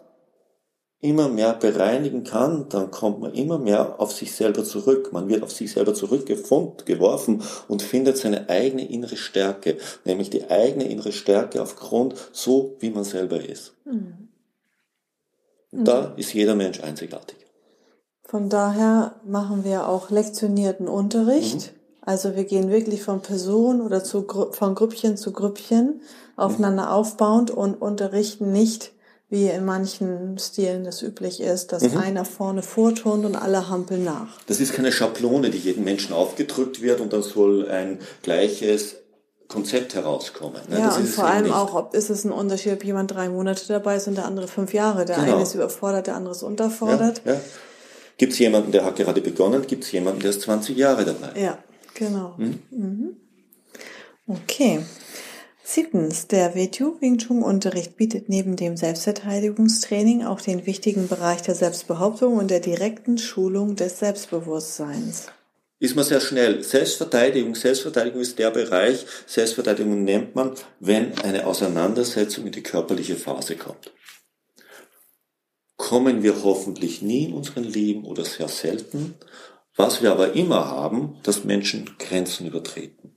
immer 1.01 1.29
mehr 1.29 1.53
bereinigen 1.53 2.25
kann, 2.25 2.69
dann 2.69 2.91
kommt 2.91 3.21
man 3.21 3.35
immer 3.35 3.59
mehr 3.59 4.01
auf 4.01 4.13
sich 4.13 4.35
selber 4.35 4.65
zurück. 4.65 5.13
Man 5.13 5.29
wird 5.29 5.43
auf 5.43 5.53
sich 5.53 5.73
selber 5.73 5.95
zurückgeworfen 5.95 7.43
und 7.69 7.83
findet 7.83 8.17
seine 8.17 8.49
eigene 8.49 8.89
innere 8.89 9.17
Stärke, 9.17 9.77
nämlich 10.05 10.31
die 10.31 10.51
eigene 10.51 10.89
innere 10.89 11.13
Stärke 11.13 11.61
aufgrund 11.61 12.15
so, 12.33 12.77
wie 12.81 12.91
man 12.91 13.05
selber 13.05 13.45
ist. 13.45 13.75
Mhm. 13.85 14.29
Da 15.71 16.15
ist 16.17 16.33
jeder 16.33 16.55
Mensch 16.55 16.81
einzigartig. 16.81 17.37
Von 18.25 18.49
daher 18.49 19.17
machen 19.25 19.65
wir 19.65 19.89
auch 19.89 20.11
lektionierten 20.11 20.89
Unterricht. 20.89 21.73
Mhm. 21.73 21.81
Also 22.01 22.37
wir 22.37 22.45
gehen 22.45 22.71
wirklich 22.71 23.03
von 23.03 23.21
Person 23.21 23.81
oder 23.81 24.03
zu, 24.03 24.27
von 24.53 24.75
Grüppchen 24.75 25.17
zu 25.17 25.33
Grüppchen 25.33 26.01
aufeinander 26.37 26.85
mhm. 26.85 26.89
aufbauend 26.89 27.51
und 27.51 27.75
unterrichten 27.75 28.53
nicht, 28.53 28.93
wie 29.29 29.49
in 29.49 29.65
manchen 29.65 30.39
Stilen 30.39 30.85
das 30.85 31.03
üblich 31.03 31.41
ist, 31.41 31.73
dass 31.73 31.83
mhm. 31.83 31.99
einer 31.99 32.25
vorne 32.25 32.63
vorturnt 32.63 33.25
und 33.25 33.35
alle 33.35 33.69
hampeln 33.69 34.05
nach. 34.05 34.41
Das 34.47 34.61
ist 34.61 34.73
keine 34.73 34.93
Schablone, 34.93 35.51
die 35.51 35.59
jedem 35.59 35.85
Menschen 35.85 36.13
aufgedrückt 36.13 36.81
wird 36.81 37.01
und 37.01 37.13
dann 37.13 37.23
soll 37.23 37.69
ein 37.69 37.99
gleiches 38.23 38.97
Konzept 39.49 39.95
herauskommen. 39.95 40.61
Ne? 40.69 40.79
Ja, 40.79 40.95
und 40.95 41.07
vor 41.07 41.25
allem 41.25 41.45
nicht. 41.45 41.55
auch, 41.55 41.75
ob 41.75 41.95
ist 41.95 42.11
es 42.11 42.25
ein 42.25 42.33
Unterschied, 42.33 42.73
ob 42.73 42.85
jemand 42.85 43.13
drei 43.13 43.29
Monate 43.29 43.67
dabei 43.69 43.97
ist 43.97 44.09
und 44.09 44.17
der 44.17 44.27
andere 44.27 44.49
fünf 44.49 44.73
Jahre. 44.73 45.05
Der 45.05 45.17
genau. 45.17 45.35
eine 45.35 45.43
ist 45.43 45.55
überfordert, 45.55 46.07
der 46.07 46.17
andere 46.17 46.33
ist 46.33 46.43
unterfordert. 46.43 47.23
Ja, 47.25 47.35
ja. 47.35 47.41
Gibt 48.19 48.33
es 48.33 48.39
jemanden, 48.39 48.73
der 48.73 48.85
hat 48.85 48.97
gerade 48.97 49.21
begonnen, 49.21 49.67
gibt 49.67 49.85
es 49.85 49.93
jemanden, 49.93 50.21
der 50.21 50.31
ist 50.31 50.41
20 50.43 50.77
Jahre 50.77 51.05
dabei. 51.05 51.39
Ja, 51.39 51.59
genau. 51.95 52.35
Hm? 52.39 52.59
Mhm. 52.71 53.17
Okay. 54.27 54.81
Siebtens, 55.69 56.29
der 56.29 56.55
WTU 56.55 57.01
Wing 57.01 57.19
Chun 57.19 57.43
Unterricht 57.43 57.97
bietet 57.97 58.29
neben 58.29 58.55
dem 58.55 58.77
Selbstverteidigungstraining 58.77 60.25
auch 60.25 60.41
den 60.41 60.65
wichtigen 60.65 61.09
Bereich 61.09 61.43
der 61.43 61.57
Selbstbehauptung 61.57 62.37
und 62.37 62.53
der 62.53 62.61
direkten 62.61 63.19
Schulung 63.19 63.75
des 63.75 63.99
Selbstbewusstseins 63.99 65.27
ist 65.79 65.97
man 65.97 66.05
sehr 66.05 66.21
schnell. 66.21 66.63
Selbstverteidigung, 66.63 67.55
Selbstverteidigung 67.55 68.21
ist 68.21 68.39
der 68.39 68.51
Bereich, 68.51 69.05
Selbstverteidigung 69.27 70.05
nennt 70.05 70.35
man, 70.35 70.55
wenn 70.81 71.19
eine 71.19 71.47
Auseinandersetzung 71.47 72.47
in 72.47 72.53
die 72.53 72.63
körperliche 72.63 73.17
Phase 73.17 73.57
kommt. 73.57 73.93
Kommen 75.77 76.23
wir 76.23 76.45
hoffentlich 76.45 77.03
nie 77.03 77.25
in 77.25 77.35
unserem 77.35 77.65
Leben 77.65 78.05
oder 78.05 78.25
sehr 78.25 78.49
selten. 78.49 79.15
Was 79.75 80.01
wir 80.01 80.13
aber 80.13 80.33
immer 80.33 80.71
haben, 80.71 81.19
dass 81.25 81.45
Menschen 81.45 81.97
Grenzen 81.99 82.47
übertreten. 82.47 83.16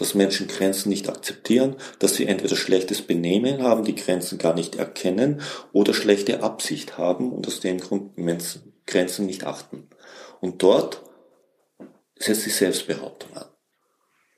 Dass 0.00 0.14
Menschen 0.14 0.48
Grenzen 0.48 0.88
nicht 0.88 1.08
akzeptieren, 1.10 1.76
dass 1.98 2.14
sie 2.14 2.26
entweder 2.26 2.56
schlechtes 2.56 3.02
Benehmen 3.02 3.62
haben, 3.62 3.84
die 3.84 3.94
Grenzen 3.94 4.38
gar 4.38 4.54
nicht 4.54 4.76
erkennen 4.76 5.42
oder 5.72 5.92
schlechte 5.94 6.42
Absicht 6.42 6.96
haben 6.96 7.30
und 7.30 7.46
aus 7.46 7.60
dem 7.60 7.78
Grund 7.78 8.16
Grenzen 8.86 9.26
nicht 9.26 9.44
achten. 9.44 9.88
Und 10.40 10.62
dort 10.62 11.02
setzt 12.18 12.46
die 12.46 12.50
Selbstbehauptung 12.50 13.36
an. 13.36 13.44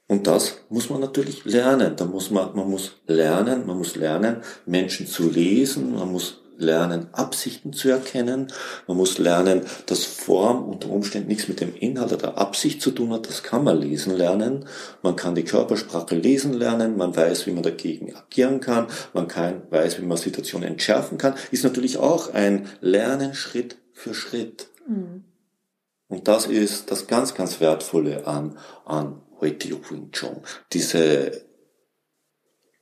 Und 0.09 0.26
das 0.26 0.59
muss 0.69 0.90
man 0.90 1.00
natürlich 1.00 1.45
lernen. 1.45 1.97
Da 1.97 2.04
muss 2.04 2.31
man, 2.31 2.54
man 2.54 2.69
muss 2.69 3.00
lernen, 3.07 3.64
man 3.64 3.78
muss 3.78 3.97
lernen, 3.97 4.42
Menschen 4.66 5.07
zu 5.07 5.31
lesen, 5.31 5.95
man 5.95 6.11
muss 6.11 6.42
lernen, 6.57 7.09
Absichten 7.13 7.73
zu 7.73 7.89
erkennen. 7.89 8.53
Man 8.87 8.97
muss 8.97 9.19
lernen, 9.19 9.63
dass 9.87 10.05
Form 10.05 10.65
unter 10.65 10.91
Umständen 10.91 11.29
nichts 11.29 11.49
mit 11.49 11.61
dem 11.61 11.75
Inhalt 11.75 12.13
oder 12.13 12.39
Absicht 12.39 12.81
zu 12.81 12.91
tun 12.91 13.13
hat. 13.13 13.29
Das 13.29 13.43
kann 13.43 13.65
man 13.65 13.81
lesen 13.81 14.17
lernen. 14.17 14.67
Man 15.03 15.17
kann 15.17 15.35
die 15.35 15.45
Körpersprache 15.45 16.15
lesen 16.15 16.53
lernen. 16.53 16.97
Man 16.97 17.15
weiß, 17.15 17.47
wie 17.47 17.53
man 17.53 17.63
dagegen 17.63 18.15
agieren 18.15 18.61
kann. 18.61 18.87
Man 19.13 19.29
kann, 19.29 19.63
weiß, 19.71 20.01
wie 20.01 20.05
man 20.05 20.17
Situationen 20.17 20.69
entschärfen 20.69 21.19
kann. 21.19 21.35
Ist 21.51 21.65
natürlich 21.65 21.99
auch 21.99 22.33
ein 22.33 22.67
Lernen 22.81 23.35
Schritt 23.35 23.77
für 23.93 24.15
Schritt. 24.15 24.69
Mhm. 24.87 25.25
Und 26.09 26.29
das 26.29 26.47
ist 26.47 26.91
das 26.91 27.07
ganz, 27.07 27.35
ganz 27.35 27.61
Wertvolle 27.61 28.27
an, 28.27 28.59
an 28.85 29.23
Huitio 29.41 29.81
Wing 29.89 30.11
Chun. 30.13 30.43
Diese 30.73 31.43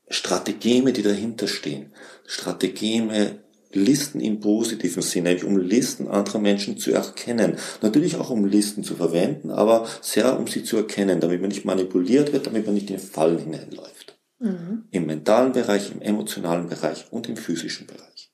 Strategeme, 0.09 0.93
die 0.93 1.03
dahinter 1.03 1.47
stehen. 1.47 1.95
Strategeme, 2.27 3.39
Listen 3.73 4.21
im 4.21 4.41
positiven 4.41 5.03
Sinne, 5.03 5.31
nämlich 5.31 5.45
um 5.45 5.57
Listen 5.57 6.09
anderer 6.09 6.39
Menschen 6.39 6.77
zu 6.77 6.93
erkennen. 6.93 7.57
Natürlich 7.83 8.17
auch 8.17 8.31
um 8.31 8.45
Listen 8.45 8.83
zu 8.83 8.97
verwenden, 8.97 9.51
aber 9.51 9.87
sehr 10.01 10.39
um 10.39 10.47
sie 10.47 10.65
zu 10.65 10.77
erkennen, 10.77 11.21
damit 11.21 11.41
man 11.41 11.51
nicht 11.51 11.65
manipuliert 11.65 12.33
wird, 12.33 12.47
damit 12.47 12.67
man 12.67 12.75
nicht 12.75 12.91
in 12.91 12.99
Fallen 12.99 13.39
hineinläuft. 13.39 14.19
Mhm. 14.41 14.85
Im 14.91 15.07
mentalen 15.07 15.53
Bereich, 15.53 15.93
im 15.93 16.03
emotionalen 16.03 16.69
Bereich 16.69 17.07
und 17.13 17.29
im 17.29 17.37
physischen 17.37 17.87
Bereich. 17.87 18.33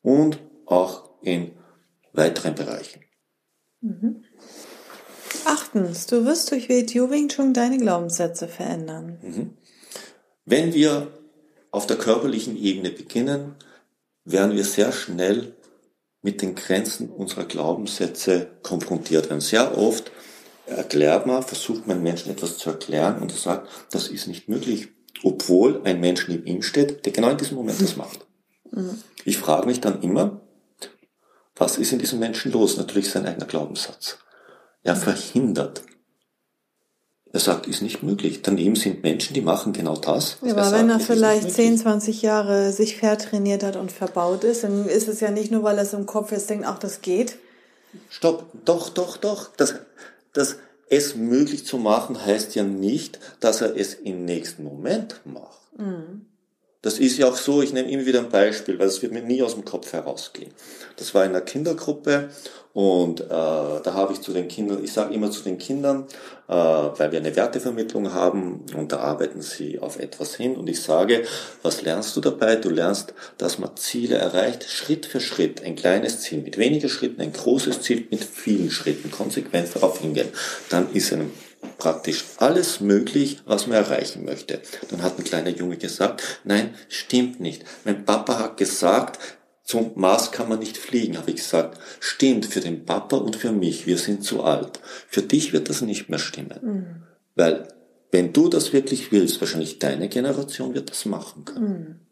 Und 0.00 0.38
auch 0.64 1.10
in 1.22 1.52
weiteren 2.12 2.54
Bereichen. 2.54 3.02
Mhm. 3.80 4.24
Achtens, 5.44 6.06
du 6.06 6.24
wirst 6.24 6.50
durch 6.50 6.68
WTU 6.68 7.10
Wing 7.10 7.28
Chun 7.28 7.52
deine 7.52 7.78
Glaubenssätze 7.78 8.48
verändern. 8.48 9.18
Mhm. 9.22 9.50
Wenn 10.44 10.72
wir 10.72 11.08
auf 11.70 11.86
der 11.86 11.96
körperlichen 11.96 12.56
Ebene 12.56 12.90
beginnen, 12.90 13.54
werden 14.26 14.54
wir 14.54 14.64
sehr 14.64 14.92
schnell 14.92 15.54
mit 16.20 16.42
den 16.42 16.54
Grenzen 16.54 17.08
unserer 17.08 17.44
Glaubenssätze 17.44 18.48
konfrontiert 18.62 19.30
werden. 19.30 19.40
Sehr 19.40 19.78
oft 19.78 20.10
erklärt 20.66 21.26
man, 21.26 21.42
versucht 21.42 21.86
man 21.86 22.02
Menschen 22.02 22.32
etwas 22.32 22.58
zu 22.58 22.70
erklären 22.70 23.22
und 23.22 23.30
er 23.32 23.38
sagt, 23.38 23.68
das 23.92 24.08
ist 24.08 24.26
nicht 24.26 24.48
möglich, 24.48 24.88
obwohl 25.22 25.80
ein 25.84 26.00
Mensch 26.00 26.26
neben 26.28 26.44
ihm 26.44 26.62
steht, 26.62 27.06
der 27.06 27.12
genau 27.12 27.30
in 27.30 27.38
diesem 27.38 27.56
Moment 27.56 27.80
das 27.80 27.96
macht. 27.96 28.26
Mhm. 28.72 28.98
Ich 29.24 29.38
frage 29.38 29.66
mich 29.66 29.80
dann 29.80 30.02
immer, 30.02 30.40
was 31.54 31.78
ist 31.78 31.92
in 31.92 32.00
diesem 32.00 32.18
Menschen 32.18 32.52
los? 32.52 32.76
Natürlich 32.76 33.10
sein 33.10 33.24
eigener 33.24 33.46
Glaubenssatz. 33.46 34.18
Er 34.82 34.96
verhindert. 34.96 35.82
Er 37.36 37.40
sagt, 37.40 37.66
ist 37.66 37.82
nicht 37.82 38.02
möglich. 38.02 38.40
Daneben 38.40 38.76
sind 38.76 39.02
Menschen, 39.02 39.34
die 39.34 39.42
machen 39.42 39.74
genau 39.74 39.94
das. 39.94 40.38
Ja, 40.40 40.52
aber 40.52 40.62
er 40.62 40.72
wenn 40.72 40.88
sagt, 40.88 41.00
er 41.02 41.06
vielleicht 41.06 41.50
10, 41.52 41.76
20 41.76 42.22
Jahre 42.22 42.72
sich 42.72 42.96
vertrainiert 42.96 43.62
hat 43.62 43.76
und 43.76 43.92
verbaut 43.92 44.42
ist, 44.42 44.64
dann 44.64 44.88
ist 44.88 45.06
es 45.06 45.20
ja 45.20 45.30
nicht 45.30 45.50
nur, 45.50 45.62
weil 45.62 45.76
er 45.76 45.82
es 45.82 45.92
im 45.92 46.06
Kopf 46.06 46.32
jetzt 46.32 46.48
denkt, 46.48 46.64
ach, 46.66 46.78
das 46.78 47.02
geht. 47.02 47.36
Stopp, 48.08 48.46
doch, 48.64 48.88
doch, 48.88 49.18
doch. 49.18 49.50
Das, 49.54 49.74
das 50.32 50.56
es 50.88 51.14
möglich 51.14 51.66
zu 51.66 51.76
machen 51.76 52.24
heißt 52.24 52.54
ja 52.54 52.62
nicht, 52.62 53.20
dass 53.40 53.60
er 53.60 53.76
es 53.76 53.92
im 53.92 54.24
nächsten 54.24 54.64
Moment 54.64 55.20
macht. 55.26 55.60
Mhm. 55.76 56.24
Das 56.80 56.98
ist 56.98 57.18
ja 57.18 57.28
auch 57.28 57.36
so, 57.36 57.60
ich 57.60 57.74
nehme 57.74 57.90
immer 57.90 58.06
wieder 58.06 58.20
ein 58.20 58.30
Beispiel, 58.30 58.78
weil 58.78 58.86
es 58.86 59.02
wird 59.02 59.12
mir 59.12 59.20
nie 59.20 59.42
aus 59.42 59.52
dem 59.52 59.66
Kopf 59.66 59.92
herausgehen. 59.92 60.52
Das 60.96 61.12
war 61.12 61.22
in 61.24 61.32
einer 61.32 61.42
Kindergruppe 61.42 62.30
und 62.76 63.22
äh, 63.22 63.24
da 63.30 63.94
habe 63.94 64.12
ich 64.12 64.20
zu 64.20 64.34
den 64.34 64.48
Kindern, 64.48 64.84
ich 64.84 64.92
sage 64.92 65.14
immer 65.14 65.30
zu 65.30 65.42
den 65.42 65.56
Kindern, 65.56 66.04
äh, 66.46 66.52
weil 66.52 67.10
wir 67.10 67.18
eine 67.20 67.34
Wertevermittlung 67.34 68.12
haben 68.12 68.66
und 68.76 68.92
da 68.92 68.98
arbeiten 68.98 69.40
sie 69.40 69.78
auf 69.78 69.98
etwas 69.98 70.34
hin 70.34 70.56
und 70.56 70.68
ich 70.68 70.82
sage, 70.82 71.22
was 71.62 71.80
lernst 71.80 72.14
du 72.14 72.20
dabei? 72.20 72.56
Du 72.56 72.68
lernst, 72.68 73.14
dass 73.38 73.58
man 73.58 73.74
Ziele 73.78 74.16
erreicht, 74.16 74.68
Schritt 74.68 75.06
für 75.06 75.22
Schritt, 75.22 75.64
ein 75.64 75.74
kleines 75.74 76.20
Ziel 76.20 76.42
mit 76.42 76.58
weniger 76.58 76.90
Schritten, 76.90 77.22
ein 77.22 77.32
großes 77.32 77.80
Ziel 77.80 78.08
mit 78.10 78.22
vielen 78.22 78.70
Schritten, 78.70 79.10
konsequent 79.10 79.74
darauf 79.74 80.00
hingehen. 80.00 80.28
Dann 80.68 80.92
ist 80.92 81.14
einem 81.14 81.30
praktisch 81.78 82.24
alles 82.36 82.80
möglich, 82.80 83.40
was 83.46 83.66
man 83.66 83.78
erreichen 83.78 84.26
möchte. 84.26 84.60
Dann 84.90 85.02
hat 85.02 85.18
ein 85.18 85.24
kleiner 85.24 85.48
Junge 85.48 85.78
gesagt, 85.78 86.22
nein, 86.44 86.74
stimmt 86.90 87.40
nicht. 87.40 87.64
Mein 87.86 88.04
Papa 88.04 88.38
hat 88.38 88.58
gesagt, 88.58 89.18
zum 89.66 89.92
Mars 89.96 90.32
kann 90.32 90.48
man 90.48 90.60
nicht 90.60 90.78
fliegen, 90.78 91.18
habe 91.18 91.30
ich 91.30 91.36
gesagt. 91.36 91.78
Stimmt 92.00 92.46
für 92.46 92.60
den 92.60 92.86
Papa 92.86 93.16
und 93.16 93.36
für 93.36 93.52
mich, 93.52 93.86
wir 93.86 93.98
sind 93.98 94.24
zu 94.24 94.42
alt. 94.42 94.80
Für 95.08 95.22
dich 95.22 95.52
wird 95.52 95.68
das 95.68 95.82
nicht 95.82 96.08
mehr 96.08 96.18
stimmen. 96.18 96.60
Mhm. 96.62 96.86
Weil 97.34 97.68
wenn 98.10 98.32
du 98.32 98.48
das 98.48 98.72
wirklich 98.72 99.12
willst, 99.12 99.40
wahrscheinlich 99.40 99.78
deine 99.78 100.08
Generation 100.08 100.72
wird 100.72 100.90
das 100.90 101.04
machen 101.04 101.44
können. 101.44 101.68
Mhm 101.68 102.06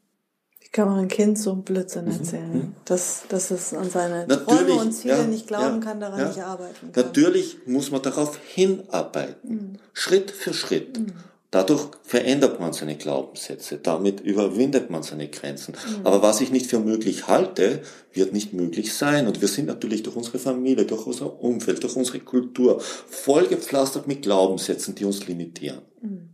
kann 0.74 0.88
man 0.88 0.98
ein 0.98 1.08
Kind 1.08 1.38
so 1.38 1.52
ein 1.52 1.62
Blödsinn 1.62 2.06
mhm. 2.06 2.10
erzählen, 2.10 2.52
mhm. 2.52 2.72
dass, 2.84 3.22
dass 3.28 3.52
es 3.52 3.72
an 3.72 3.88
seine 3.88 4.26
Natürlich, 4.26 4.44
Träume 4.44 4.72
und 4.74 4.92
Ziele 4.92 5.18
ja, 5.18 5.24
nicht 5.24 5.46
glauben 5.46 5.76
ja, 5.76 5.80
kann, 5.80 6.00
daran 6.00 6.18
ja. 6.18 6.28
nicht 6.28 6.40
arbeiten 6.40 6.92
kann. 6.92 7.04
Natürlich 7.04 7.58
muss 7.64 7.92
man 7.92 8.02
darauf 8.02 8.38
hinarbeiten, 8.44 9.50
mhm. 9.50 9.78
Schritt 9.92 10.32
für 10.32 10.52
Schritt. 10.52 10.98
Mhm. 10.98 11.12
Dadurch 11.54 11.86
verändert 12.02 12.58
man 12.58 12.72
seine 12.72 12.96
Glaubenssätze, 12.96 13.78
damit 13.78 14.18
überwindet 14.18 14.90
man 14.90 15.04
seine 15.04 15.28
Grenzen. 15.28 15.76
Mhm. 15.76 16.04
Aber 16.04 16.20
was 16.20 16.40
ich 16.40 16.50
nicht 16.50 16.66
für 16.66 16.80
möglich 16.80 17.28
halte, 17.28 17.80
wird 18.12 18.32
nicht 18.32 18.52
möglich 18.54 18.92
sein. 18.92 19.28
Und 19.28 19.40
wir 19.40 19.46
sind 19.46 19.66
natürlich 19.66 20.02
durch 20.02 20.16
unsere 20.16 20.40
Familie, 20.40 20.84
durch 20.84 21.06
unser 21.06 21.40
Umfeld, 21.40 21.84
durch 21.84 21.94
unsere 21.94 22.18
Kultur 22.18 22.80
vollgepflastert 22.80 24.08
mit 24.08 24.22
Glaubenssätzen, 24.22 24.96
die 24.96 25.04
uns 25.04 25.28
limitieren. 25.28 25.82
Mhm. 26.02 26.30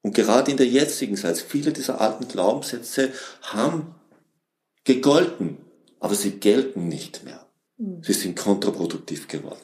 Und 0.00 0.16
gerade 0.16 0.50
in 0.50 0.56
der 0.56 0.66
jetzigen 0.66 1.16
Zeit, 1.16 1.38
viele 1.38 1.72
dieser 1.72 2.00
alten 2.00 2.26
Glaubenssätze 2.26 3.12
haben 3.42 3.94
gegolten, 4.82 5.58
aber 6.00 6.16
sie 6.16 6.32
gelten 6.40 6.88
nicht 6.88 7.22
mehr. 7.22 7.46
Mhm. 7.76 8.02
Sie 8.02 8.14
sind 8.14 8.36
kontraproduktiv 8.36 9.28
geworden. 9.28 9.60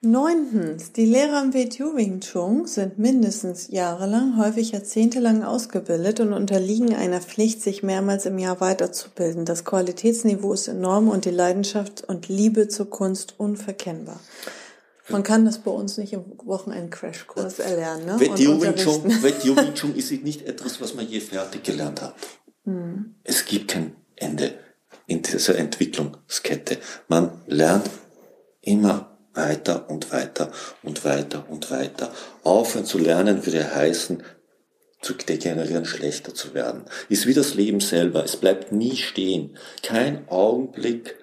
Neuntens, 0.00 0.92
die 0.92 1.06
Lehrer 1.06 1.42
im 1.42 1.54
WTU 1.54 1.96
Wing 1.96 2.20
Chun 2.20 2.66
sind 2.66 3.00
mindestens 3.00 3.66
jahrelang, 3.66 4.38
häufig 4.38 4.70
jahrzehntelang 4.70 5.42
ausgebildet 5.42 6.20
und 6.20 6.32
unterliegen 6.32 6.94
einer 6.94 7.20
Pflicht, 7.20 7.60
sich 7.60 7.82
mehrmals 7.82 8.24
im 8.24 8.38
Jahr 8.38 8.60
weiterzubilden. 8.60 9.44
Das 9.44 9.64
Qualitätsniveau 9.64 10.52
ist 10.52 10.68
enorm 10.68 11.08
und 11.08 11.24
die 11.24 11.30
Leidenschaft 11.30 12.04
und 12.04 12.28
Liebe 12.28 12.68
zur 12.68 12.88
Kunst 12.88 13.34
unverkennbar. 13.38 14.20
Man 15.08 15.24
kann 15.24 15.44
das 15.44 15.58
bei 15.58 15.72
uns 15.72 15.98
nicht 15.98 16.12
im 16.12 16.26
Wochenend-Crashkurs 16.44 17.58
erlernen. 17.58 18.06
Ne? 18.06 18.20
Wing 18.20 19.74
Chun 19.74 19.96
ist 19.96 20.12
nicht 20.12 20.46
etwas, 20.46 20.80
was 20.80 20.94
man 20.94 21.08
je 21.08 21.18
fertig 21.18 21.64
gelernt 21.64 22.02
hat. 22.02 22.14
Hm. 22.66 23.16
Es 23.24 23.44
gibt 23.46 23.72
kein 23.72 23.96
Ende 24.14 24.54
in 25.08 25.24
eine 25.24 25.58
Entwicklungskette. 25.58 26.78
Man 27.08 27.32
lernt 27.48 27.90
immer 28.60 29.17
weiter 29.38 29.88
und 29.88 30.12
weiter 30.12 30.50
und 30.82 31.04
weiter 31.04 31.46
und 31.48 31.70
weiter. 31.70 32.12
Aufhören 32.42 32.84
zu 32.84 32.98
lernen 32.98 33.46
würde 33.46 33.74
heißen, 33.74 34.22
zu 35.00 35.14
degenerieren, 35.14 35.84
schlechter 35.84 36.34
zu 36.34 36.54
werden. 36.54 36.82
Ist 37.08 37.26
wie 37.26 37.34
das 37.34 37.54
Leben 37.54 37.80
selber. 37.80 38.24
Es 38.24 38.36
bleibt 38.36 38.72
nie 38.72 38.96
stehen. 38.96 39.56
Kein 39.82 40.28
Augenblick 40.28 41.16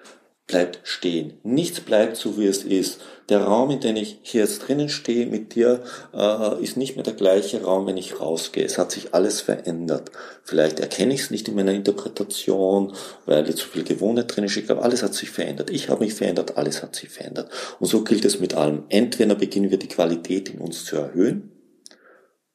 bleibt 0.46 0.80
stehen. 0.84 1.34
Nichts 1.42 1.80
bleibt 1.80 2.16
so, 2.16 2.38
wie 2.38 2.46
es 2.46 2.62
ist. 2.62 3.00
Der 3.28 3.42
Raum, 3.42 3.70
in 3.70 3.80
dem 3.80 3.96
ich 3.96 4.18
hier 4.22 4.42
jetzt 4.42 4.60
drinnen 4.60 4.88
stehe 4.88 5.26
mit 5.26 5.56
dir, 5.56 5.82
äh, 6.14 6.62
ist 6.62 6.76
nicht 6.76 6.94
mehr 6.94 7.02
der 7.02 7.14
gleiche 7.14 7.64
Raum, 7.64 7.86
wenn 7.86 7.96
ich 7.96 8.20
rausgehe. 8.20 8.64
Es 8.64 8.78
hat 8.78 8.92
sich 8.92 9.12
alles 9.12 9.40
verändert. 9.40 10.12
Vielleicht 10.44 10.78
erkenne 10.78 11.14
ich 11.14 11.22
es 11.22 11.30
nicht 11.32 11.48
in 11.48 11.56
meiner 11.56 11.72
Interpretation, 11.72 12.92
weil 13.24 13.52
zu 13.56 13.66
viel 13.66 13.82
Gewohnheit 13.82 14.34
drin 14.34 14.44
ist. 14.44 14.56
Ich 14.56 14.66
glaube, 14.66 14.82
alles 14.82 15.02
hat 15.02 15.14
sich 15.14 15.30
verändert. 15.30 15.70
Ich 15.70 15.88
habe 15.88 16.04
mich 16.04 16.14
verändert, 16.14 16.56
alles 16.56 16.82
hat 16.82 16.94
sich 16.94 17.08
verändert. 17.08 17.50
Und 17.80 17.88
so 17.88 18.04
gilt 18.04 18.24
es 18.24 18.38
mit 18.38 18.54
allem. 18.54 18.84
Entweder 18.88 19.34
beginnen 19.34 19.72
wir 19.72 19.78
die 19.78 19.88
Qualität 19.88 20.50
in 20.50 20.60
uns 20.60 20.84
zu 20.84 20.96
erhöhen, 20.96 21.50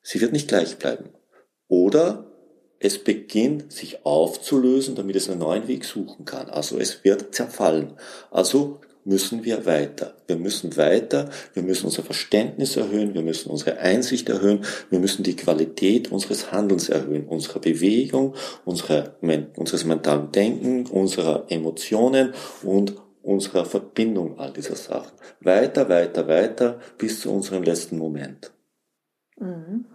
sie 0.02 0.22
wird 0.22 0.32
nicht 0.32 0.48
gleich 0.48 0.78
bleiben. 0.78 1.10
Oder 1.68 2.31
es 2.82 3.04
beginnt 3.04 3.72
sich 3.72 4.06
aufzulösen, 4.06 4.96
damit 4.96 5.16
es 5.16 5.30
einen 5.30 5.40
neuen 5.40 5.68
Weg 5.68 5.86
suchen 5.86 6.26
kann. 6.26 6.50
Also 6.50 6.80
es 6.80 7.04
wird 7.04 7.34
zerfallen. 7.36 7.94
Also 8.32 8.80
müssen 9.06 9.44
wir 9.44 9.66
weiter. 9.66 10.16
Wir 10.28 10.36
müssen 10.36 10.76
weiter, 10.78 11.30
wir 11.54 11.64
müssen 11.64 11.86
unser 11.86 12.04
Verständnis 12.04 12.78
erhöhen, 12.78 13.14
wir 13.14 13.22
müssen 13.22 13.50
unsere 13.50 13.78
Einsicht 13.80 14.30
erhöhen, 14.30 14.66
wir 14.90 15.00
müssen 15.00 15.24
die 15.24 15.36
Qualität 15.36 16.12
unseres 16.12 16.52
Handelns 16.52 16.90
erhöhen, 16.90 17.28
unserer 17.28 17.60
Bewegung, 17.60 18.36
unserer, 18.66 19.16
unseres 19.56 19.86
mentalen 19.86 20.32
Denken, 20.32 20.88
unserer 20.88 21.46
Emotionen 21.50 22.34
und 22.64 22.96
unserer 23.22 23.66
Verbindung 23.66 24.40
all 24.40 24.54
dieser 24.54 24.76
Sachen. 24.76 25.12
Weiter, 25.40 25.88
weiter, 25.88 26.28
weiter 26.28 26.80
bis 26.98 27.22
zu 27.22 27.32
unserem 27.32 27.64
letzten 27.64 27.98
Moment. 27.98 28.52
Mhm. 29.40 29.86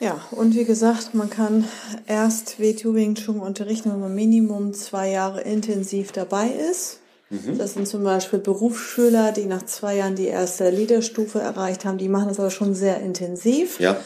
Ja, 0.00 0.20
und 0.32 0.54
wie 0.54 0.64
gesagt, 0.64 1.14
man 1.14 1.30
kann 1.30 1.64
erst 2.06 2.60
WTU 2.60 2.94
Wing 2.94 3.14
Chun 3.14 3.40
unterrichten, 3.40 3.90
wenn 3.92 4.00
man 4.00 4.14
Minimum 4.14 4.74
zwei 4.74 5.10
Jahre 5.10 5.42
intensiv 5.42 6.12
dabei 6.12 6.48
ist. 6.48 6.98
Mhm. 7.30 7.58
Das 7.58 7.74
sind 7.74 7.88
zum 7.88 8.04
Beispiel 8.04 8.38
Berufsschüler, 8.38 9.32
die 9.32 9.46
nach 9.46 9.64
zwei 9.64 9.96
Jahren 9.96 10.14
die 10.14 10.26
erste 10.26 10.70
Leaderstufe 10.70 11.40
erreicht 11.40 11.84
haben. 11.84 11.98
Die 11.98 12.08
machen 12.08 12.28
das 12.28 12.38
aber 12.38 12.50
schon 12.50 12.74
sehr 12.74 13.00
intensiv. 13.00 13.80
Ja. 13.80 13.96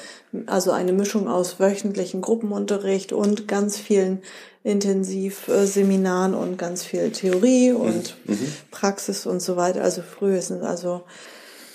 Also 0.46 0.72
eine 0.72 0.92
Mischung 0.92 1.26
aus 1.26 1.58
wöchentlichen 1.58 2.20
Gruppenunterricht 2.20 3.12
und 3.12 3.48
ganz 3.48 3.78
vielen 3.78 4.22
Intensivseminaren 4.62 6.34
und 6.34 6.58
ganz 6.58 6.84
viel 6.84 7.10
Theorie 7.10 7.72
und 7.72 8.16
mhm. 8.24 8.34
mhm. 8.34 8.52
Praxis 8.70 9.26
und 9.26 9.40
so 9.40 9.56
weiter. 9.56 9.82
Also 9.82 10.02
frühestens, 10.02 10.62
also 10.62 11.02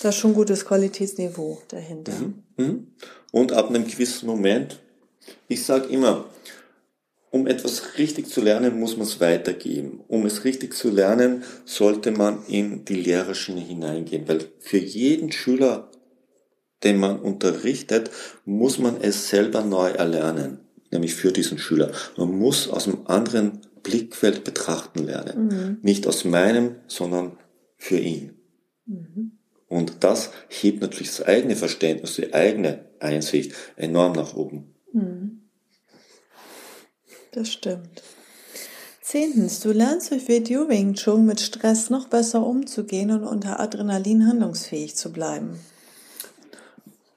da 0.04 0.10
ist 0.10 0.16
schon 0.16 0.32
ein 0.32 0.36
gutes 0.36 0.66
Qualitätsniveau 0.66 1.62
dahinter. 1.70 2.14
Mhm. 2.14 2.44
Mhm 2.58 2.88
und 3.34 3.52
ab 3.52 3.70
einem 3.70 3.86
gewissen 3.86 4.28
Moment, 4.28 4.80
ich 5.48 5.66
sage 5.66 5.88
immer, 5.88 6.26
um 7.32 7.48
etwas 7.48 7.98
richtig 7.98 8.28
zu 8.28 8.42
lernen, 8.42 8.80
muss 8.80 8.96
man 8.96 9.08
es 9.08 9.20
weitergeben. 9.20 10.02
Um 10.08 10.28
es 10.28 10.44
richtig 10.44 10.76
zu 10.76 10.92
lernen, 10.92 11.44
sollte 11.66 12.12
man 12.12 12.46
in 12.48 12.86
die 12.86 12.94
Lehrerschiene 12.94 13.60
hineingehen, 13.60 14.28
weil 14.28 14.46
für 14.60 14.78
jeden 14.78 15.32
Schüler, 15.32 15.90
den 16.84 17.00
man 17.00 17.20
unterrichtet, 17.20 18.12
muss 18.46 18.78
man 18.78 19.02
es 19.02 19.30
selber 19.30 19.64
neu 19.64 19.90
erlernen, 19.90 20.60
nämlich 20.92 21.16
für 21.16 21.32
diesen 21.32 21.58
Schüler. 21.58 21.92
Man 22.16 22.38
muss 22.38 22.70
aus 22.70 22.88
einem 22.88 23.08
anderen 23.08 23.62
Blickfeld 23.82 24.44
betrachten 24.44 25.00
lernen. 25.00 25.48
Mhm. 25.48 25.78
Nicht 25.82 26.06
aus 26.06 26.24
meinem, 26.24 26.76
sondern 26.86 27.38
für 27.78 27.98
ihn. 27.98 28.36
Mhm. 28.86 29.40
Und 29.74 30.04
das 30.04 30.30
hebt 30.50 30.82
natürlich 30.82 31.10
das 31.16 31.26
eigene 31.26 31.56
Verständnis, 31.56 32.14
die 32.14 32.32
eigene 32.32 32.86
Einsicht 33.00 33.54
enorm 33.76 34.14
nach 34.14 34.36
oben. 34.36 34.72
Hm. 34.92 35.42
Das 37.32 37.52
stimmt. 37.52 38.04
Zehntens, 39.02 39.62
du 39.62 39.72
lernst 39.72 40.12
durch 40.12 40.28
Video 40.28 40.70
Wing 40.70 40.94
Chun 40.94 41.26
mit 41.26 41.42
Stress 41.42 41.90
noch 41.90 42.08
besser 42.08 42.46
umzugehen 42.46 43.10
und 43.10 43.24
unter 43.24 43.60
Adrenalin 43.60 44.28
handlungsfähig 44.28 44.96
zu 44.96 45.12
bleiben. 45.12 45.60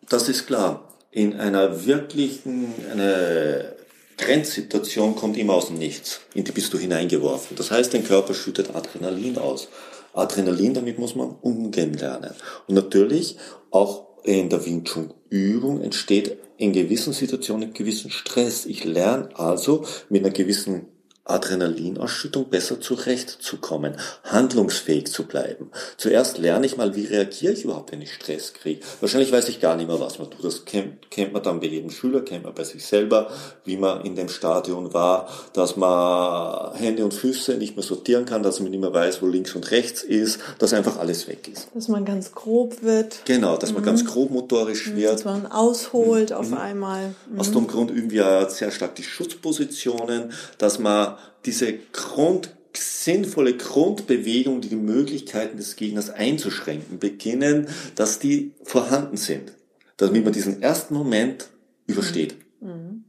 Das 0.09 0.31
ist 0.31 0.47
klar. 0.47 0.95
In 1.11 1.35
einer 1.39 1.85
wirklichen, 1.85 2.73
eine 2.91 3.77
Grenzsituation 4.17 5.15
kommt 5.15 5.37
immer 5.37 5.53
aus 5.53 5.67
dem 5.67 5.77
Nichts. 5.77 6.23
In 6.33 6.45
die 6.45 6.53
bist 6.53 6.73
du 6.73 6.79
hineingeworfen. 6.79 7.55
Das 7.55 7.71
heißt, 7.71 7.93
dein 7.93 8.05
Körper 8.05 8.33
schüttet 8.33 8.75
Adrenalin 8.75 9.37
aus. 9.37 9.69
Adrenalin, 10.17 10.75
damit 10.75 10.99
muss 10.99 11.15
man 11.15 11.37
umgehen 11.41 11.95
lernen. 11.95 12.33
Und 12.67 12.75
natürlich 12.75 13.37
auch 13.71 14.07
in 14.25 14.49
der 14.49 14.65
Wing 14.65 14.85
Chun 14.85 15.15
Übung 15.31 15.81
entsteht 15.83 16.39
in 16.57 16.73
gewissen 16.73 17.13
Situationen 17.13 17.73
gewissen 17.73 18.11
Stress. 18.11 18.67
Ich 18.67 18.85
lerne 18.85 19.29
also 19.39 19.85
mit 20.09 20.25
einer 20.25 20.33
gewissen 20.33 20.87
Adrenalinausschüttung 21.27 22.49
besser 22.49 22.81
zurechtzukommen, 22.81 23.97
handlungsfähig 24.25 25.07
zu 25.07 25.25
bleiben. 25.25 25.71
Zuerst 25.97 26.39
lerne 26.39 26.67
ich 26.67 26.77
mal, 26.77 26.95
wie 26.95 27.07
reagiere 27.07 27.53
ich 27.53 27.65
überhaupt, 27.65 27.93
wenn 27.93 28.03
ich 28.03 28.15
Stress 28.15 28.53
kriege. 28.55 28.81
Wahrscheinlich 29.01 29.33
weiß 29.33 29.49
ich 29.49 29.61
gar 29.61 29.77
nicht 29.77 29.89
mehr, 29.89 30.01
was 30.01 30.19
man 30.19 30.31
tut. 30.31 30.45
Das 30.45 30.65
kennt, 30.65 31.11
kennt 31.11 31.33
man 31.33 31.43
dann 31.43 31.61
bei 31.61 31.67
jedem 31.67 31.91
Schüler, 31.91 32.21
kennt 32.21 32.45
man 32.45 32.55
bei 32.55 32.65
sich 32.65 32.85
selber, 32.85 33.31
wie 33.65 33.77
man 33.77 34.03
in 34.03 34.15
dem 34.15 34.29
Stadion 34.29 34.95
war, 34.95 35.29
dass 35.53 35.77
man 35.77 36.75
Hände 36.75 37.05
und 37.05 37.15
Füße 37.15 37.55
nicht 37.55 37.77
mehr 37.77 37.83
sortieren 37.85 38.25
kann, 38.25 38.43
dass 38.43 38.61
man 38.61 38.71
nicht 38.71 38.81
mehr 38.81 38.93
weiß, 38.93 39.23
wo 39.23 39.27
links 39.27 39.55
und 39.55 39.71
rechts 39.71 40.03
ist, 40.03 40.41
dass 40.59 40.73
einfach 40.73 40.99
alles 40.99 41.27
weg 41.29 41.49
ist. 41.49 41.69
Dass 41.75 41.89
man 41.89 42.05
ganz 42.05 42.33
grob 42.33 42.83
wird. 42.83 43.23
Genau, 43.25 43.57
dass 43.57 43.73
man 43.73 43.83
mhm. 43.83 43.87
ganz 43.87 44.05
grob 44.05 44.31
motorisch 44.31 44.89
mhm, 44.89 44.97
wird. 44.97 45.15
Dass 45.15 45.25
man 45.25 45.47
ausholt 45.47 46.31
mhm. 46.31 46.37
auf 46.37 46.53
einmal. 46.53 47.15
Mhm. 47.31 47.41
Aus 47.41 47.51
dem 47.51 47.67
Grund 47.67 47.91
üben 47.91 48.11
wir 48.11 48.49
sehr 48.51 48.71
stark 48.71 48.95
die 48.95 49.03
Schutzpositionen, 49.03 50.33
dass 50.59 50.79
man 50.79 51.16
diese 51.45 51.75
Grund, 51.93 52.55
sinnvolle 52.75 53.57
Grundbewegung, 53.57 54.61
die 54.61 54.69
die 54.69 54.77
Möglichkeiten 54.77 55.57
des 55.57 55.77
Gegners 55.77 56.11
einzuschränken 56.11 56.99
beginnen, 56.99 57.69
dass 57.95 58.19
die 58.19 58.53
vorhanden 58.63 59.17
sind, 59.17 59.53
damit 59.97 60.25
man 60.25 60.33
diesen 60.33 60.63
ersten 60.63 60.95
Moment 60.95 61.49
übersteht. 61.87 62.37
Mhm. 62.61 63.05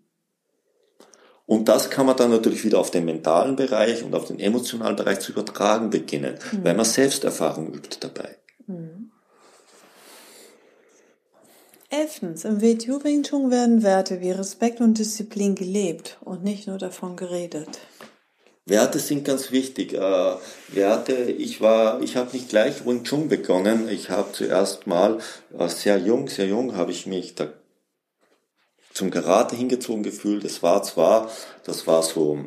Und 1.45 1.69
das 1.69 1.89
kann 1.89 2.05
man 2.05 2.17
dann 2.17 2.29
natürlich 2.29 2.65
wieder 2.65 2.77
auf 2.77 2.91
den 2.91 3.05
mentalen 3.05 3.55
Bereich 3.55 4.03
und 4.03 4.13
auf 4.13 4.25
den 4.25 4.39
emotionalen 4.39 4.97
Bereich 4.97 5.21
zu 5.21 5.31
übertragen 5.31 5.89
beginnen, 5.89 6.35
mhm. 6.51 6.63
weil 6.63 6.75
man 6.75 6.85
Selbsterfahrung 6.85 7.73
übt 7.73 7.97
dabei. 8.01 8.35
Mhm. 8.67 9.11
Elftens, 11.89 12.43
im 12.43 12.61
WTU 12.61 13.01
Wing 13.05 13.23
Chun 13.23 13.49
werden 13.49 13.81
Werte 13.81 14.19
wie 14.19 14.31
Respekt 14.31 14.81
und 14.81 14.99
Disziplin 14.99 15.55
gelebt 15.55 16.17
und 16.19 16.43
nicht 16.43 16.67
nur 16.67 16.77
davon 16.77 17.15
geredet. 17.15 17.79
Werte 18.67 18.99
sind 18.99 19.23
ganz 19.23 19.51
wichtig. 19.51 19.93
Äh, 19.93 20.35
Werte, 20.67 21.13
ich 21.13 21.61
war, 21.61 22.01
ich 22.01 22.17
habe 22.17 22.31
nicht 22.33 22.49
gleich 22.49 22.85
Wing 22.85 23.03
Chun 23.03 23.29
begonnen. 23.29 23.87
Ich 23.87 24.09
habe 24.09 24.33
zuerst 24.33 24.87
mal 24.87 25.19
äh, 25.57 25.69
sehr 25.69 25.97
jung, 25.97 26.27
sehr 26.27 26.47
jung 26.47 26.75
habe 26.75 26.91
ich 26.91 27.07
mich 27.07 27.35
da 27.35 27.47
zum 28.93 29.09
Karate 29.09 29.55
hingezogen 29.55 30.03
gefühlt. 30.03 30.43
Es 30.43 30.63
war 30.63 30.83
zwar, 30.83 31.31
das 31.63 31.87
war 31.87 32.03
so 32.03 32.39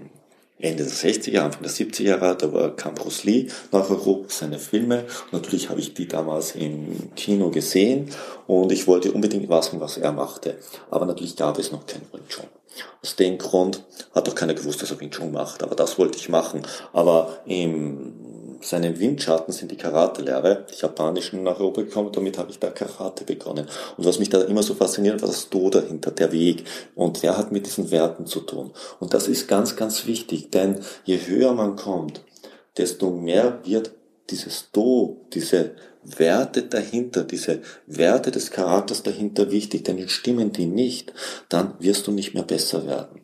Ende 0.60 0.84
der 0.84 0.92
60er, 0.92 1.40
Anfang 1.40 1.62
der 1.62 1.70
70er 1.70 2.02
Jahre, 2.02 2.36
da 2.36 2.52
war, 2.52 2.74
kam 2.76 2.94
Bruce 2.94 3.24
Lee 3.24 3.46
nach 3.72 3.88
Europa, 3.88 4.26
seine 4.28 4.58
Filme. 4.58 5.04
Und 5.30 5.32
natürlich 5.32 5.68
habe 5.70 5.80
ich 5.80 5.94
die 5.94 6.06
damals 6.06 6.54
im 6.54 7.14
Kino 7.16 7.50
gesehen 7.50 8.10
und 8.46 8.70
ich 8.72 8.86
wollte 8.86 9.12
unbedingt 9.12 9.48
wissen, 9.48 9.80
was 9.80 9.96
er 9.96 10.12
machte. 10.12 10.58
Aber 10.90 11.06
natürlich 11.06 11.36
gab 11.36 11.58
es 11.58 11.72
noch 11.72 11.86
kein 11.86 12.02
Wing 12.12 12.26
Chun. 12.28 12.46
Aus 13.02 13.16
dem 13.16 13.38
Grund 13.38 13.84
hat 14.14 14.28
doch 14.28 14.34
keiner 14.34 14.54
gewusst, 14.54 14.82
dass 14.82 14.90
er 14.90 15.00
Wing 15.00 15.10
Chun 15.10 15.32
macht, 15.32 15.62
aber 15.62 15.74
das 15.74 15.98
wollte 15.98 16.18
ich 16.18 16.28
machen. 16.28 16.62
Aber 16.92 17.40
im 17.46 18.29
seinen 18.60 18.98
Windschatten 18.98 19.52
sind 19.52 19.70
die 19.70 19.76
Karate-Lehre, 19.76 20.66
die 20.70 20.80
japanischen 20.80 21.42
nach 21.42 21.58
Europa 21.58 21.82
gekommen, 21.82 22.12
damit 22.12 22.38
habe 22.38 22.50
ich 22.50 22.58
da 22.58 22.70
Karate 22.70 23.24
begonnen. 23.24 23.66
Und 23.96 24.04
was 24.04 24.18
mich 24.18 24.28
da 24.28 24.40
immer 24.42 24.62
so 24.62 24.74
fasziniert, 24.74 25.20
war 25.22 25.28
das 25.28 25.48
Do 25.48 25.70
dahinter, 25.70 26.10
der 26.10 26.32
Weg. 26.32 26.64
Und 26.94 27.22
der 27.22 27.36
hat 27.36 27.52
mit 27.52 27.66
diesen 27.66 27.90
Werten 27.90 28.26
zu 28.26 28.40
tun. 28.40 28.72
Und 28.98 29.14
das 29.14 29.28
ist 29.28 29.48
ganz, 29.48 29.76
ganz 29.76 30.06
wichtig, 30.06 30.50
denn 30.50 30.80
je 31.04 31.18
höher 31.26 31.52
man 31.52 31.76
kommt, 31.76 32.22
desto 32.76 33.10
mehr 33.10 33.60
wird 33.64 33.92
dieses 34.30 34.70
Do, 34.72 35.26
diese 35.32 35.72
Werte 36.02 36.62
dahinter, 36.62 37.24
diese 37.24 37.60
Werte 37.86 38.30
des 38.30 38.50
Charakters 38.50 39.02
dahinter 39.02 39.50
wichtig, 39.50 39.84
denn 39.84 40.08
stimmen 40.08 40.52
die 40.52 40.66
nicht, 40.66 41.12
dann 41.48 41.74
wirst 41.78 42.06
du 42.06 42.12
nicht 42.12 42.34
mehr 42.34 42.42
besser 42.42 42.86
werden. 42.86 43.19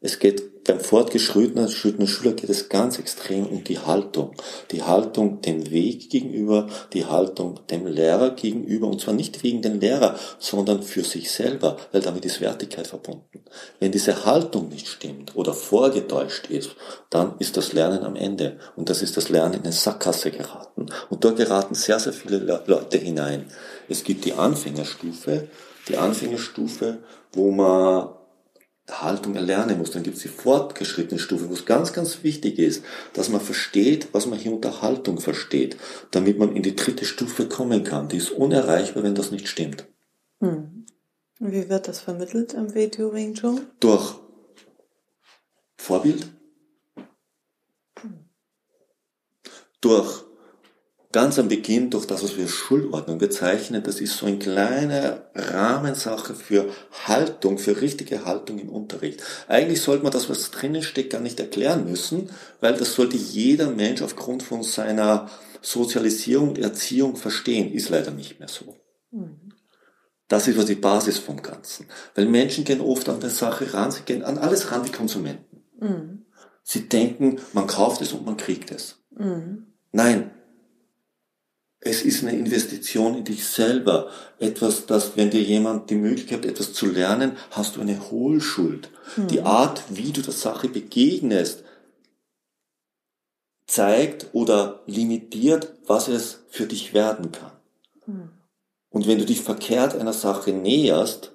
Es 0.00 0.18
geht 0.18 0.50
beim 0.64 0.80
fortgeschrittenen 0.80 1.68
Schüler 1.68 2.32
geht 2.32 2.48
es 2.50 2.68
ganz 2.68 2.98
extrem 2.98 3.46
um 3.46 3.64
die 3.64 3.78
Haltung. 3.78 4.34
Die 4.70 4.82
Haltung 4.82 5.40
dem 5.40 5.70
Weg 5.70 6.10
gegenüber, 6.10 6.68
die 6.92 7.06
Haltung 7.06 7.60
dem 7.70 7.86
Lehrer 7.86 8.30
gegenüber, 8.30 8.86
und 8.86 9.00
zwar 9.00 9.14
nicht 9.14 9.42
wegen 9.42 9.62
den 9.62 9.80
Lehrer, 9.80 10.16
sondern 10.38 10.82
für 10.82 11.02
sich 11.02 11.30
selber, 11.30 11.76
weil 11.92 12.02
damit 12.02 12.24
ist 12.24 12.40
Wertigkeit 12.40 12.86
verbunden. 12.86 13.42
Wenn 13.78 13.90
diese 13.90 14.24
Haltung 14.24 14.68
nicht 14.68 14.86
stimmt 14.86 15.34
oder 15.34 15.54
vorgetäuscht 15.54 16.46
ist, 16.46 16.76
dann 17.08 17.34
ist 17.38 17.56
das 17.56 17.72
Lernen 17.72 18.04
am 18.04 18.16
Ende. 18.16 18.58
Und 18.76 18.90
das 18.90 19.02
ist 19.02 19.16
das 19.16 19.28
Lernen 19.28 19.54
in 19.54 19.62
eine 19.62 19.72
Sackgasse 19.72 20.30
geraten. 20.30 20.86
Und 21.08 21.24
dort 21.24 21.36
geraten 21.36 21.74
sehr, 21.74 21.98
sehr 21.98 22.12
viele 22.12 22.62
Leute 22.66 22.98
hinein. 22.98 23.46
Es 23.88 24.04
gibt 24.04 24.24
die 24.24 24.34
Anfängerstufe, 24.34 25.48
die 25.88 25.96
Anfängerstufe, 25.96 26.98
wo 27.32 27.50
man 27.50 28.10
Haltung 28.92 29.34
erlernen 29.34 29.78
muss. 29.78 29.90
Dann 29.90 30.02
gibt 30.02 30.16
es 30.16 30.22
die 30.22 30.28
fortgeschrittene 30.28 31.20
Stufe, 31.20 31.48
wo 31.48 31.54
es 31.54 31.66
ganz, 31.66 31.92
ganz 31.92 32.22
wichtig 32.22 32.58
ist, 32.58 32.84
dass 33.12 33.28
man 33.28 33.40
versteht, 33.40 34.08
was 34.12 34.26
man 34.26 34.38
hier 34.38 34.52
unter 34.52 34.82
Haltung 34.82 35.20
versteht, 35.20 35.76
damit 36.10 36.38
man 36.38 36.54
in 36.54 36.62
die 36.62 36.76
dritte 36.76 37.04
Stufe 37.04 37.48
kommen 37.48 37.84
kann. 37.84 38.08
Die 38.08 38.16
ist 38.16 38.30
unerreichbar, 38.30 39.02
wenn 39.02 39.14
das 39.14 39.30
nicht 39.30 39.48
stimmt. 39.48 39.86
Hm. 40.40 40.86
Wie 41.38 41.68
wird 41.68 41.88
das 41.88 42.00
vermittelt 42.00 42.52
im 42.54 42.74
WTO 42.74 43.12
Wing 43.12 43.34
Chun? 43.34 43.66
Durch 43.80 44.14
Vorbild, 45.78 46.26
durch 49.80 50.29
ganz 51.12 51.38
am 51.38 51.48
Beginn 51.48 51.90
durch 51.90 52.06
das, 52.06 52.22
was 52.22 52.36
wir 52.36 52.46
Schulordnung 52.46 53.18
bezeichnen, 53.18 53.82
das 53.82 54.00
ist 54.00 54.16
so 54.16 54.26
eine 54.26 54.38
kleine 54.38 55.22
Rahmensache 55.34 56.34
für 56.34 56.70
Haltung, 57.06 57.58
für 57.58 57.80
richtige 57.80 58.24
Haltung 58.24 58.58
im 58.58 58.68
Unterricht. 58.68 59.22
Eigentlich 59.48 59.82
sollte 59.82 60.04
man 60.04 60.12
das, 60.12 60.30
was 60.30 60.50
drinnen 60.50 60.82
steckt, 60.82 61.10
gar 61.10 61.20
nicht 61.20 61.40
erklären 61.40 61.84
müssen, 61.90 62.30
weil 62.60 62.74
das 62.74 62.94
sollte 62.94 63.16
jeder 63.16 63.70
Mensch 63.70 64.02
aufgrund 64.02 64.42
von 64.42 64.62
seiner 64.62 65.28
Sozialisierung 65.62 66.50
und 66.50 66.58
Erziehung 66.58 67.16
verstehen. 67.16 67.72
Ist 67.72 67.90
leider 67.90 68.12
nicht 68.12 68.38
mehr 68.38 68.48
so. 68.48 68.76
Das 70.28 70.46
ist 70.46 70.68
die 70.68 70.76
Basis 70.76 71.18
vom 71.18 71.42
Ganzen. 71.42 71.86
Weil 72.14 72.26
Menschen 72.26 72.64
gehen 72.64 72.80
oft 72.80 73.08
an 73.08 73.18
der 73.18 73.30
Sache 73.30 73.74
ran, 73.74 73.90
sie 73.90 74.02
gehen 74.02 74.22
an 74.22 74.38
alles 74.38 74.70
ran 74.70 74.86
wie 74.86 74.92
Konsumenten. 74.92 75.64
Mhm. 75.80 76.24
Sie 76.62 76.88
denken, 76.88 77.40
man 77.52 77.66
kauft 77.66 78.00
es 78.00 78.12
und 78.12 78.24
man 78.24 78.36
kriegt 78.36 78.70
es. 78.70 79.02
Mhm. 79.10 79.66
Nein, 79.90 80.30
es 81.80 82.02
ist 82.02 82.22
eine 82.22 82.36
Investition 82.36 83.16
in 83.16 83.24
dich 83.24 83.46
selber. 83.46 84.10
Etwas, 84.38 84.86
das, 84.86 85.16
wenn 85.16 85.30
dir 85.30 85.42
jemand 85.42 85.88
die 85.88 85.94
Möglichkeit 85.94 86.40
hat, 86.40 86.44
etwas 86.44 86.74
zu 86.74 86.86
lernen, 86.86 87.36
hast 87.50 87.76
du 87.76 87.80
eine 87.80 88.10
Hohlschuld. 88.10 88.90
Mhm. 89.16 89.28
Die 89.28 89.40
Art, 89.40 89.82
wie 89.88 90.12
du 90.12 90.20
der 90.20 90.34
Sache 90.34 90.68
begegnest, 90.68 91.64
zeigt 93.66 94.26
oder 94.32 94.82
limitiert, 94.86 95.72
was 95.86 96.08
es 96.08 96.40
für 96.50 96.66
dich 96.66 96.92
werden 96.92 97.32
kann. 97.32 97.52
Mhm. 98.06 98.30
Und 98.90 99.06
wenn 99.06 99.18
du 99.18 99.24
dich 99.24 99.40
verkehrt 99.40 99.96
einer 99.96 100.12
Sache 100.12 100.52
näherst, 100.52 101.32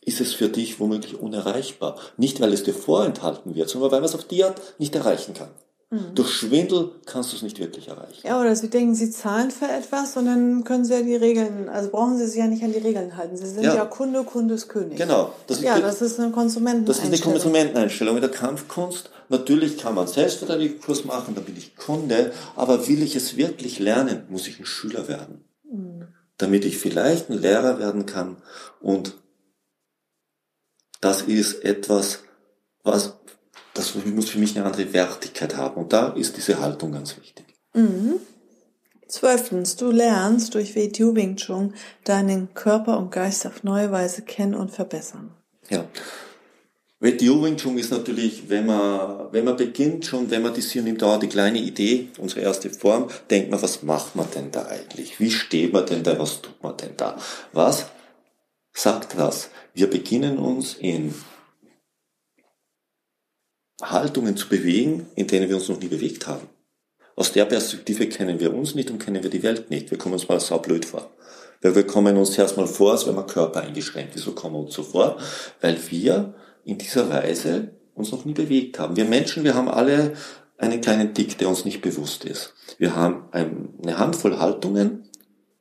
ist 0.00 0.20
es 0.20 0.32
für 0.32 0.48
dich 0.48 0.78
womöglich 0.80 1.18
unerreichbar. 1.18 1.98
Nicht, 2.16 2.40
weil 2.40 2.52
es 2.52 2.62
dir 2.62 2.72
vorenthalten 2.72 3.54
wird, 3.54 3.68
sondern 3.68 3.90
weil 3.90 4.00
man 4.00 4.08
es 4.08 4.14
auf 4.14 4.24
die 4.24 4.44
Art 4.44 4.60
nicht 4.78 4.94
erreichen 4.94 5.34
kann. 5.34 5.50
Mhm. 5.90 6.16
Durch 6.16 6.30
Schwindel 6.30 6.90
kannst 7.06 7.30
du 7.30 7.36
es 7.36 7.42
nicht 7.42 7.60
wirklich 7.60 7.86
erreichen. 7.86 8.26
Ja, 8.26 8.40
oder 8.40 8.56
Sie 8.56 8.68
denken, 8.68 8.96
Sie 8.96 9.08
zahlen 9.10 9.52
für 9.52 9.66
etwas 9.68 10.16
und 10.16 10.26
dann 10.26 10.64
können 10.64 10.84
Sie 10.84 10.92
ja 10.92 11.02
die 11.02 11.14
Regeln, 11.14 11.68
also 11.68 11.90
brauchen 11.90 12.18
Sie 12.18 12.26
sich 12.26 12.38
ja 12.38 12.48
nicht 12.48 12.64
an 12.64 12.72
die 12.72 12.80
Regeln 12.80 13.16
halten. 13.16 13.36
Sie 13.36 13.46
sind 13.46 13.62
ja, 13.62 13.76
ja 13.76 13.84
Kunde, 13.84 14.24
Kunde 14.24 14.54
ist 14.54 14.68
König. 14.68 14.98
Genau. 14.98 15.32
Das 15.46 15.60
ja, 15.60 15.78
das 15.78 16.02
ist 16.02 16.18
eine 16.18 16.32
Konsumenteneinstellung. 16.32 17.12
Das 17.12 17.20
ist 17.20 17.24
eine 17.24 17.32
Konsumenteneinstellung. 17.32 18.14
Mit 18.14 18.24
der 18.24 18.30
Kampfkunst, 18.30 19.10
natürlich 19.28 19.78
kann 19.78 19.94
man 19.94 20.08
Selbstverteidigungskurs 20.08 21.04
machen, 21.04 21.36
da 21.36 21.40
bin 21.40 21.56
ich 21.56 21.76
Kunde, 21.76 22.32
aber 22.56 22.88
will 22.88 23.02
ich 23.02 23.14
es 23.14 23.36
wirklich 23.36 23.78
lernen, 23.78 24.24
muss 24.28 24.48
ich 24.48 24.58
ein 24.58 24.66
Schüler 24.66 25.06
werden. 25.06 25.44
Mhm. 25.70 26.08
Damit 26.36 26.64
ich 26.64 26.78
vielleicht 26.78 27.30
ein 27.30 27.38
Lehrer 27.38 27.78
werden 27.78 28.06
kann 28.06 28.38
und 28.80 29.14
das 31.00 31.22
ist 31.22 31.64
etwas, 31.64 32.20
was 32.82 33.14
das 33.76 33.94
muss 33.94 34.30
für 34.30 34.38
mich 34.38 34.56
eine 34.56 34.66
andere 34.66 34.92
Wertigkeit 34.92 35.56
haben. 35.56 35.76
Und 35.76 35.92
da 35.92 36.08
ist 36.08 36.36
diese 36.36 36.60
Haltung 36.60 36.92
ganz 36.92 37.16
wichtig. 37.16 37.44
Mhm. 37.74 38.14
Zwölftens, 39.08 39.76
du 39.76 39.90
lernst 39.90 40.54
durch 40.54 40.74
WTU 40.74 41.14
Wing 41.14 41.36
Chun 41.36 41.74
deinen 42.04 42.52
Körper 42.54 42.98
und 42.98 43.12
Geist 43.12 43.46
auf 43.46 43.62
neue 43.62 43.92
Weise 43.92 44.22
kennen 44.22 44.54
und 44.54 44.72
verbessern. 44.72 45.30
Ja. 45.70 45.84
WTU 46.98 47.44
Wing 47.44 47.56
Chun 47.56 47.78
ist 47.78 47.92
natürlich, 47.92 48.48
wenn 48.48 48.66
man, 48.66 49.28
wenn 49.30 49.44
man 49.44 49.56
beginnt 49.56 50.06
schon, 50.06 50.30
wenn 50.30 50.42
man 50.42 50.54
die 50.54 50.62
hier 50.62 50.82
nimmt, 50.82 51.02
da 51.02 51.18
die 51.18 51.28
kleine 51.28 51.58
Idee, 51.58 52.08
unsere 52.18 52.40
erste 52.40 52.70
Form, 52.70 53.08
denkt 53.30 53.50
man, 53.50 53.62
was 53.62 53.82
macht 53.82 54.16
man 54.16 54.26
denn 54.34 54.50
da 54.50 54.66
eigentlich? 54.66 55.20
Wie 55.20 55.30
steht 55.30 55.72
man 55.72 55.86
denn 55.86 56.02
da? 56.02 56.18
Was 56.18 56.42
tut 56.42 56.60
man 56.62 56.76
denn 56.76 56.96
da? 56.96 57.16
Was 57.52 57.86
sagt 58.72 59.16
das? 59.18 59.50
Wir 59.72 59.88
beginnen 59.88 60.38
uns 60.38 60.74
in 60.74 61.14
Haltungen 63.82 64.36
zu 64.36 64.48
bewegen, 64.48 65.06
in 65.14 65.26
denen 65.26 65.48
wir 65.48 65.56
uns 65.56 65.68
noch 65.68 65.80
nie 65.80 65.88
bewegt 65.88 66.26
haben. 66.26 66.48
Aus 67.14 67.32
der 67.32 67.46
Perspektive 67.46 68.08
kennen 68.08 68.40
wir 68.40 68.54
uns 68.54 68.74
nicht 68.74 68.90
und 68.90 68.98
kennen 68.98 69.22
wir 69.22 69.30
die 69.30 69.42
Welt 69.42 69.70
nicht. 69.70 69.90
Wir 69.90 69.98
kommen 69.98 70.14
uns 70.14 70.28
mal 70.28 70.40
saublöd 70.40 70.84
vor. 70.84 71.10
Weil 71.62 71.74
wir 71.74 71.86
kommen 71.86 72.16
uns 72.16 72.36
erstmal 72.36 72.66
vor, 72.66 72.92
als 72.92 73.06
wäre 73.06 73.16
mein 73.16 73.26
Körper 73.26 73.62
eingeschränkt 73.62 74.14
ist. 74.16 74.24
So 74.24 74.32
kommen 74.32 74.54
wir 74.54 74.60
uns 74.60 74.74
so 74.74 74.82
vor, 74.82 75.16
weil 75.60 75.78
wir 75.90 76.34
in 76.64 76.76
dieser 76.76 77.08
Weise 77.08 77.70
uns 77.94 78.12
noch 78.12 78.26
nie 78.26 78.34
bewegt 78.34 78.78
haben. 78.78 78.96
Wir 78.96 79.06
Menschen, 79.06 79.44
wir 79.44 79.54
haben 79.54 79.68
alle 79.68 80.12
einen 80.58 80.80
kleinen 80.80 81.14
Tick, 81.14 81.38
der 81.38 81.48
uns 81.48 81.64
nicht 81.64 81.80
bewusst 81.80 82.24
ist. 82.24 82.54
Wir 82.78 82.94
haben 82.94 83.24
eine 83.32 83.98
Handvoll 83.98 84.38
Haltungen, 84.38 85.08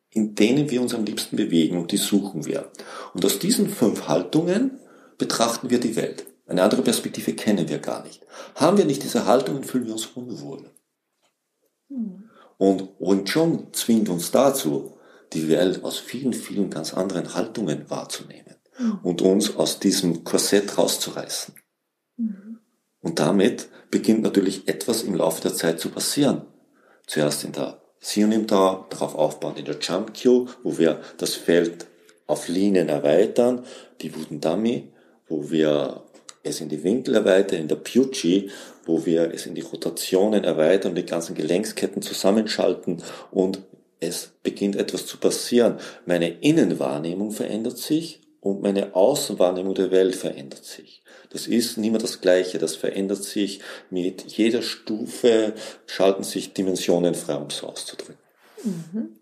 in 0.10 0.36
denen 0.36 0.70
wir 0.70 0.82
uns 0.82 0.94
am 0.94 1.06
liebsten 1.06 1.36
bewegen 1.36 1.78
und 1.78 1.92
die 1.92 1.98
suchen 1.98 2.46
wir. 2.46 2.72
Und 3.14 3.26
aus 3.26 3.40
diesen 3.40 3.70
fünf 3.70 4.08
Haltungen 4.08 4.80
betrachten 5.18 5.70
wir 5.70 5.80
die 5.80 5.96
Welt. 5.96 6.26
Eine 6.48 6.64
andere 6.64 6.82
Perspektive 6.82 7.34
kennen 7.34 7.68
wir 7.70 7.80
gar 7.80 8.04
nicht. 8.04 8.26
Haben 8.56 8.78
wir 8.78 8.86
nicht 8.86 9.04
diese 9.04 9.26
Haltung, 9.26 9.64
fühlen 9.64 9.86
wir 9.86 9.94
uns 9.94 10.06
unwohl. 10.08 10.70
Mhm. 11.90 12.30
Und 12.58 12.90
Wing 13.00 13.26
Chun 13.26 13.68
zwingt 13.74 14.10
uns 14.10 14.32
dazu, 14.32 14.98
die 15.34 15.50
Welt 15.50 15.84
aus 15.84 15.98
vielen, 15.98 16.34
vielen 16.34 16.70
ganz 16.70 16.94
anderen 16.94 17.34
Haltungen 17.34 17.90
wahrzunehmen 17.90 18.56
mhm. 18.78 19.00
und 19.04 19.22
uns 19.22 19.56
aus 19.56 19.80
diesem 19.80 20.24
Korsett 20.24 20.78
rauszureißen. 20.78 21.56
Mhm. 22.18 22.60
Und 23.02 23.20
damit 23.20 23.70
beginnt 23.92 24.22
natürlich 24.22 24.68
etwas 24.68 25.04
im 25.04 25.16
Laufe 25.16 25.42
der 25.42 25.54
Zeit 25.54 25.80
zu 25.80 25.90
passieren. 25.90 26.44
Zuerst 27.08 27.44
in 27.44 27.52
der 27.52 27.82
Sionim 28.00 28.48
da, 28.48 28.86
darauf 28.90 29.16
aufbauen 29.16 29.58
in 29.58 29.66
der 29.66 29.80
Jump 29.80 30.14
Queue, 30.14 30.48
wo 30.64 30.78
wir 30.78 31.02
das 31.18 31.36
Feld 31.36 31.88
auf 32.28 32.48
Linien 32.48 32.90
erweitern, 32.90 33.64
die 34.02 34.16
Wooden 34.16 34.42
Dummy, 34.42 34.92
wo 35.28 35.50
wir 35.50 36.04
es 36.46 36.62
in 36.62 36.70
die 36.70 36.84
Winkel 36.84 37.16
erweitern, 37.16 37.60
in 37.60 37.68
der 37.68 37.76
Pucci, 37.76 38.50
wo 38.86 39.06
wir 39.06 39.34
es 39.34 39.46
in 39.46 39.56
die 39.56 39.62
Rotationen 39.62 40.44
erweitern, 40.44 40.96
die 40.96 41.06
ganzen 41.06 41.36
Gelenksketten 41.36 42.02
zusammenschalten 42.02 43.02
und 43.32 43.62
es 44.00 44.32
beginnt 44.44 44.76
etwas 44.76 45.06
zu 45.06 45.18
passieren. 45.18 45.80
Meine 46.06 46.30
Innenwahrnehmung 46.30 47.32
verändert 47.32 47.78
sich 47.78 48.22
und 48.42 48.62
meine 48.62 48.96
Außenwahrnehmung 48.96 49.74
der 49.74 49.90
Welt 49.90 50.16
verändert 50.16 50.66
sich. 50.66 51.02
Das 51.32 51.48
ist 51.48 51.78
nicht 51.78 51.92
mehr 51.92 52.00
das 52.00 52.22
Gleiche, 52.22 52.60
das 52.60 52.76
verändert 52.76 53.24
sich 53.24 53.62
mit 53.90 54.24
jeder 54.24 54.62
Stufe, 54.62 55.54
schalten 55.88 56.24
sich 56.24 56.54
Dimensionen 56.54 57.16
frei, 57.16 57.36
um 57.36 57.48
es 57.48 57.58
so 57.58 57.68
auszudrücken. 57.68 58.18
Mhm. 58.64 59.20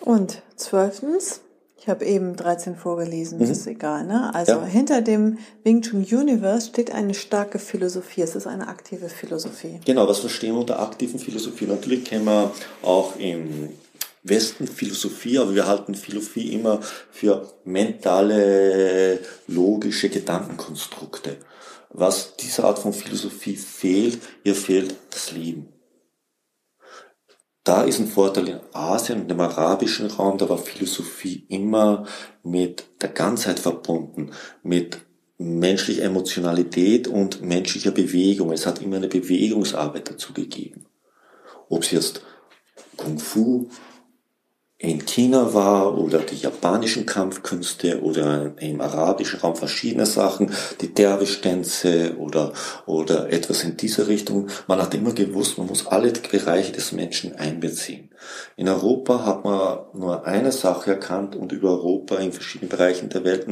Und 0.00 0.42
zwölftens, 0.56 1.40
ich 1.84 1.90
habe 1.90 2.06
eben 2.06 2.34
13 2.34 2.76
vorgelesen, 2.76 3.40
mhm. 3.40 3.44
ist 3.44 3.66
egal, 3.66 4.06
ne? 4.06 4.34
Also 4.34 4.52
ja. 4.52 4.64
hinter 4.64 5.02
dem 5.02 5.36
Wing 5.64 5.82
Chun 5.82 6.02
Universe 6.02 6.68
steht 6.68 6.90
eine 6.90 7.12
starke 7.12 7.58
Philosophie. 7.58 8.22
Es 8.22 8.34
ist 8.34 8.46
eine 8.46 8.68
aktive 8.68 9.10
Philosophie. 9.10 9.80
Genau, 9.84 10.08
was 10.08 10.20
verstehen 10.20 10.54
wir 10.54 10.60
unter 10.60 10.80
aktiven 10.80 11.20
Philosophie? 11.20 11.66
Natürlich 11.66 12.04
kennen 12.04 12.24
wir 12.24 12.50
auch 12.80 13.16
im 13.16 13.68
Westen 14.22 14.66
Philosophie, 14.66 15.38
aber 15.38 15.54
wir 15.54 15.66
halten 15.66 15.94
Philosophie 15.94 16.54
immer 16.54 16.80
für 17.12 17.52
mentale, 17.64 19.18
logische 19.46 20.08
Gedankenkonstrukte. 20.08 21.36
Was 21.90 22.34
dieser 22.36 22.64
Art 22.64 22.78
von 22.78 22.94
Philosophie 22.94 23.56
fehlt, 23.56 24.20
ihr 24.42 24.54
fehlt 24.54 24.94
das 25.10 25.32
Leben. 25.32 25.68
Da 27.64 27.82
ist 27.82 27.98
ein 27.98 28.08
Vorteil 28.08 28.48
in 28.48 28.60
Asien 28.74 29.22
und 29.22 29.30
im 29.30 29.40
arabischen 29.40 30.10
Raum, 30.10 30.36
da 30.36 30.50
war 30.50 30.58
Philosophie 30.58 31.46
immer 31.48 32.06
mit 32.42 32.84
der 33.00 33.08
Ganzheit 33.08 33.58
verbunden, 33.58 34.32
mit 34.62 35.00
menschlicher 35.38 36.02
Emotionalität 36.02 37.08
und 37.08 37.40
menschlicher 37.40 37.90
Bewegung. 37.90 38.52
Es 38.52 38.66
hat 38.66 38.82
immer 38.82 38.96
eine 38.96 39.08
Bewegungsarbeit 39.08 40.10
dazu 40.10 40.34
gegeben. 40.34 40.84
Ob 41.70 41.82
es 41.82 41.90
jetzt 41.90 42.20
Kung 42.98 43.18
Fu 43.18 43.70
in 44.84 45.06
China 45.06 45.54
war 45.54 45.98
oder 45.98 46.18
die 46.18 46.36
japanischen 46.36 47.06
Kampfkünste 47.06 48.02
oder 48.02 48.52
im 48.58 48.80
arabischen 48.80 49.40
Raum 49.40 49.56
verschiedene 49.56 50.06
Sachen, 50.06 50.50
die 50.80 50.92
Derwisch-Tänze 50.92 52.16
oder, 52.18 52.52
oder 52.86 53.32
etwas 53.32 53.64
in 53.64 53.76
dieser 53.76 54.08
Richtung. 54.08 54.48
Man 54.66 54.80
hat 54.80 54.94
immer 54.94 55.12
gewusst, 55.12 55.58
man 55.58 55.66
muss 55.66 55.86
alle 55.86 56.12
Bereiche 56.12 56.72
des 56.72 56.92
Menschen 56.92 57.34
einbeziehen. 57.36 58.10
In 58.56 58.68
Europa 58.68 59.24
hat 59.26 59.44
man 59.44 59.78
nur 59.94 60.26
eine 60.26 60.52
Sache 60.52 60.92
erkannt 60.92 61.36
und 61.36 61.52
über 61.52 61.70
Europa 61.70 62.16
in 62.16 62.32
verschiedenen 62.32 62.68
Bereichen 62.68 63.08
der 63.08 63.24
Welt, 63.24 63.46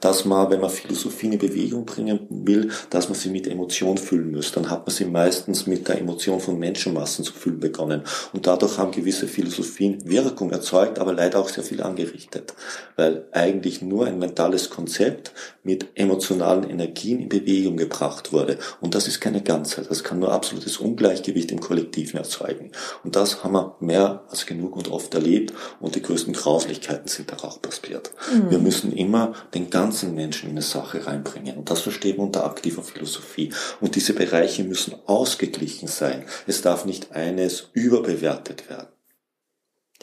dass 0.00 0.24
man, 0.24 0.50
wenn 0.50 0.60
man 0.60 0.70
Philosophie 0.70 1.26
in 1.26 1.38
Bewegung 1.38 1.84
bringen 1.84 2.26
will, 2.30 2.70
dass 2.90 3.08
man 3.08 3.18
sie 3.18 3.30
mit 3.30 3.46
Emotion 3.46 3.98
füllen 3.98 4.32
muss. 4.32 4.52
Dann 4.52 4.70
hat 4.70 4.86
man 4.86 4.94
sie 4.94 5.04
meistens 5.04 5.66
mit 5.66 5.88
der 5.88 5.98
Emotion 5.98 6.40
von 6.40 6.58
Menschenmassen 6.58 7.24
zu 7.24 7.32
füllen 7.32 7.60
begonnen. 7.60 8.02
Und 8.32 8.46
dadurch 8.46 8.78
haben 8.78 8.92
gewisse 8.92 9.26
Philosophien 9.26 9.98
Wirkung 10.04 10.50
erzeugt, 10.50 10.98
aber 10.98 11.12
leider 11.12 11.40
auch 11.40 11.48
sehr 11.48 11.64
viel 11.64 11.82
angerichtet. 11.82 12.54
Weil 12.96 13.24
eigentlich 13.32 13.82
nur 13.82 14.06
ein 14.06 14.18
mentales 14.18 14.70
Konzept 14.70 15.32
mit 15.62 15.88
emotionalen 15.94 16.68
Energien 16.68 17.20
in 17.20 17.28
Bewegung 17.28 17.76
gebracht 17.76 18.32
wurde. 18.32 18.58
Und 18.80 18.94
das 18.94 19.08
ist 19.08 19.20
keine 19.20 19.42
Ganzheit. 19.42 19.90
Das 19.90 20.04
kann 20.04 20.18
nur 20.18 20.32
absolutes 20.32 20.76
Ungleichgewicht 20.78 21.50
im 21.52 21.60
Kollektiven 21.60 22.18
erzeugen. 22.18 22.70
Und 23.02 23.16
das 23.16 23.42
haben 23.42 23.52
wir 23.52 23.76
mehr 23.80 24.13
als 24.28 24.46
genug 24.46 24.76
und 24.76 24.88
oft 24.88 25.14
erlebt 25.14 25.52
und 25.80 25.94
die 25.94 26.02
größten 26.02 26.32
Grauslichkeiten 26.34 27.08
sind 27.08 27.30
darauf 27.30 27.60
passiert. 27.60 28.10
Mhm. 28.32 28.50
Wir 28.50 28.58
müssen 28.58 28.92
immer 28.92 29.34
den 29.54 29.70
ganzen 29.70 30.14
Menschen 30.14 30.46
in 30.46 30.56
eine 30.56 30.62
Sache 30.62 31.06
reinbringen 31.06 31.56
und 31.56 31.70
das 31.70 31.80
verstehen 31.80 32.16
wir 32.16 32.24
unter 32.24 32.44
aktiver 32.44 32.82
Philosophie. 32.82 33.52
Und 33.80 33.96
diese 33.96 34.12
Bereiche 34.12 34.64
müssen 34.64 34.94
ausgeglichen 35.06 35.88
sein. 35.88 36.24
Es 36.46 36.62
darf 36.62 36.84
nicht 36.84 37.12
eines 37.12 37.68
überbewertet 37.72 38.68
werden. 38.68 38.93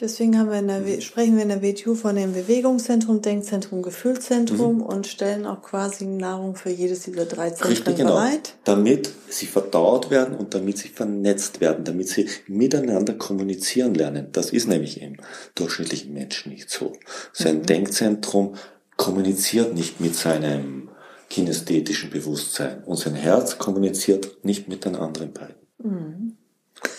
Deswegen 0.02 0.36
haben 0.36 0.50
wir 0.50 0.58
in 0.58 0.66
der, 0.66 1.00
sprechen 1.00 1.36
wir 1.36 1.44
in 1.44 1.48
der 1.48 1.62
WTU 1.62 1.94
von 1.94 2.16
dem 2.16 2.32
Bewegungszentrum, 2.32 3.22
Denkzentrum, 3.22 3.82
Gefühlszentrum 3.82 4.78
mhm. 4.78 4.82
und 4.82 5.06
stellen 5.06 5.46
auch 5.46 5.62
quasi 5.62 6.06
Nahrung 6.06 6.56
für 6.56 6.70
jedes 6.70 7.04
dieser 7.04 7.24
drei 7.24 7.50
Zentren 7.50 7.68
Richtig, 7.68 7.96
genau. 7.98 8.14
bereit. 8.14 8.54
Damit 8.64 9.12
sie 9.28 9.46
verdauert 9.46 10.10
werden 10.10 10.34
und 10.34 10.54
damit 10.54 10.78
sie 10.78 10.88
vernetzt 10.88 11.60
werden, 11.60 11.84
damit 11.84 12.08
sie 12.08 12.28
miteinander 12.48 13.14
kommunizieren 13.14 13.94
lernen. 13.94 14.26
Das 14.32 14.50
ist 14.50 14.66
nämlich 14.66 15.00
im 15.00 15.18
durchschnittlichen 15.54 16.12
Menschen 16.12 16.50
nicht 16.50 16.68
so. 16.68 16.94
Sein 17.32 17.58
mhm. 17.58 17.66
Denkzentrum 17.66 18.56
kommuniziert 18.96 19.72
nicht 19.72 20.00
mit 20.00 20.16
seinem 20.16 20.88
kinästhetischen 21.30 22.10
Bewusstsein 22.10 22.82
und 22.82 22.96
sein 22.96 23.14
Herz 23.14 23.56
kommuniziert 23.58 24.44
nicht 24.44 24.66
mit 24.66 24.84
den 24.84 24.96
anderen 24.96 25.32
beiden. 25.32 25.54
Mhm. 25.78 26.36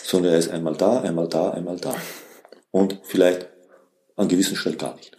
Sondern 0.06 0.32
er 0.32 0.40
ist 0.40 0.52
einmal 0.52 0.78
da, 0.78 1.02
einmal 1.02 1.28
da, 1.28 1.50
einmal 1.52 1.76
da 1.76 1.94
und 2.74 3.00
vielleicht 3.04 3.48
an 4.18 4.28
gewissen 4.28 4.58
Stellen 4.58 4.78
gar 4.78 4.96
nicht. 4.96 5.16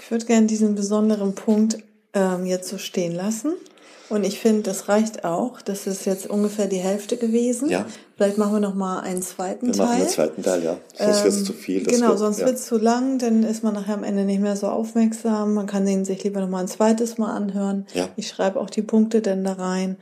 Ich 0.00 0.10
würde 0.10 0.24
gerne 0.24 0.46
diesen 0.46 0.74
besonderen 0.74 1.34
Punkt 1.34 1.78
ähm, 2.14 2.46
jetzt 2.46 2.68
so 2.68 2.78
stehen 2.78 3.12
lassen. 3.12 3.54
Und 4.08 4.24
ich 4.24 4.40
finde, 4.40 4.62
das 4.62 4.88
reicht 4.88 5.24
auch. 5.24 5.60
Das 5.60 5.86
ist 5.86 6.04
jetzt 6.06 6.28
ungefähr 6.28 6.66
die 6.66 6.78
Hälfte 6.78 7.16
gewesen. 7.16 7.68
Ja. 7.68 7.86
Vielleicht 8.20 8.36
machen 8.36 8.52
wir 8.52 8.60
noch 8.60 8.74
mal 8.74 9.00
einen 9.00 9.22
zweiten 9.22 9.68
wir 9.68 9.72
Teil. 9.72 9.78
Wir 9.78 9.86
machen 9.86 10.00
einen 10.02 10.10
zweiten 10.10 10.42
Teil, 10.42 10.62
ja. 10.62 10.76
Sonst 10.92 11.18
ähm, 11.20 11.24
wird 11.24 11.34
es 11.34 11.44
zu 11.44 11.52
viel. 11.54 11.84
genau, 11.84 12.08
wird, 12.08 12.18
sonst 12.18 12.40
ja. 12.40 12.46
wird 12.48 12.56
es 12.56 12.66
zu 12.66 12.76
lang. 12.76 13.16
Dann 13.16 13.44
ist 13.44 13.64
man 13.64 13.72
nachher 13.72 13.94
am 13.94 14.04
Ende 14.04 14.26
nicht 14.26 14.42
mehr 14.42 14.56
so 14.56 14.66
aufmerksam. 14.66 15.54
Man 15.54 15.64
kann 15.64 15.86
den 15.86 16.04
sich 16.04 16.22
lieber 16.22 16.42
noch 16.42 16.50
mal 16.50 16.58
ein 16.58 16.68
zweites 16.68 17.16
Mal 17.16 17.34
anhören. 17.34 17.86
Ja. 17.94 18.10
Ich 18.16 18.28
schreibe 18.28 18.60
auch 18.60 18.68
die 18.68 18.82
Punkte 18.82 19.22
dann 19.22 19.42
da 19.42 19.54
rein. 19.54 19.96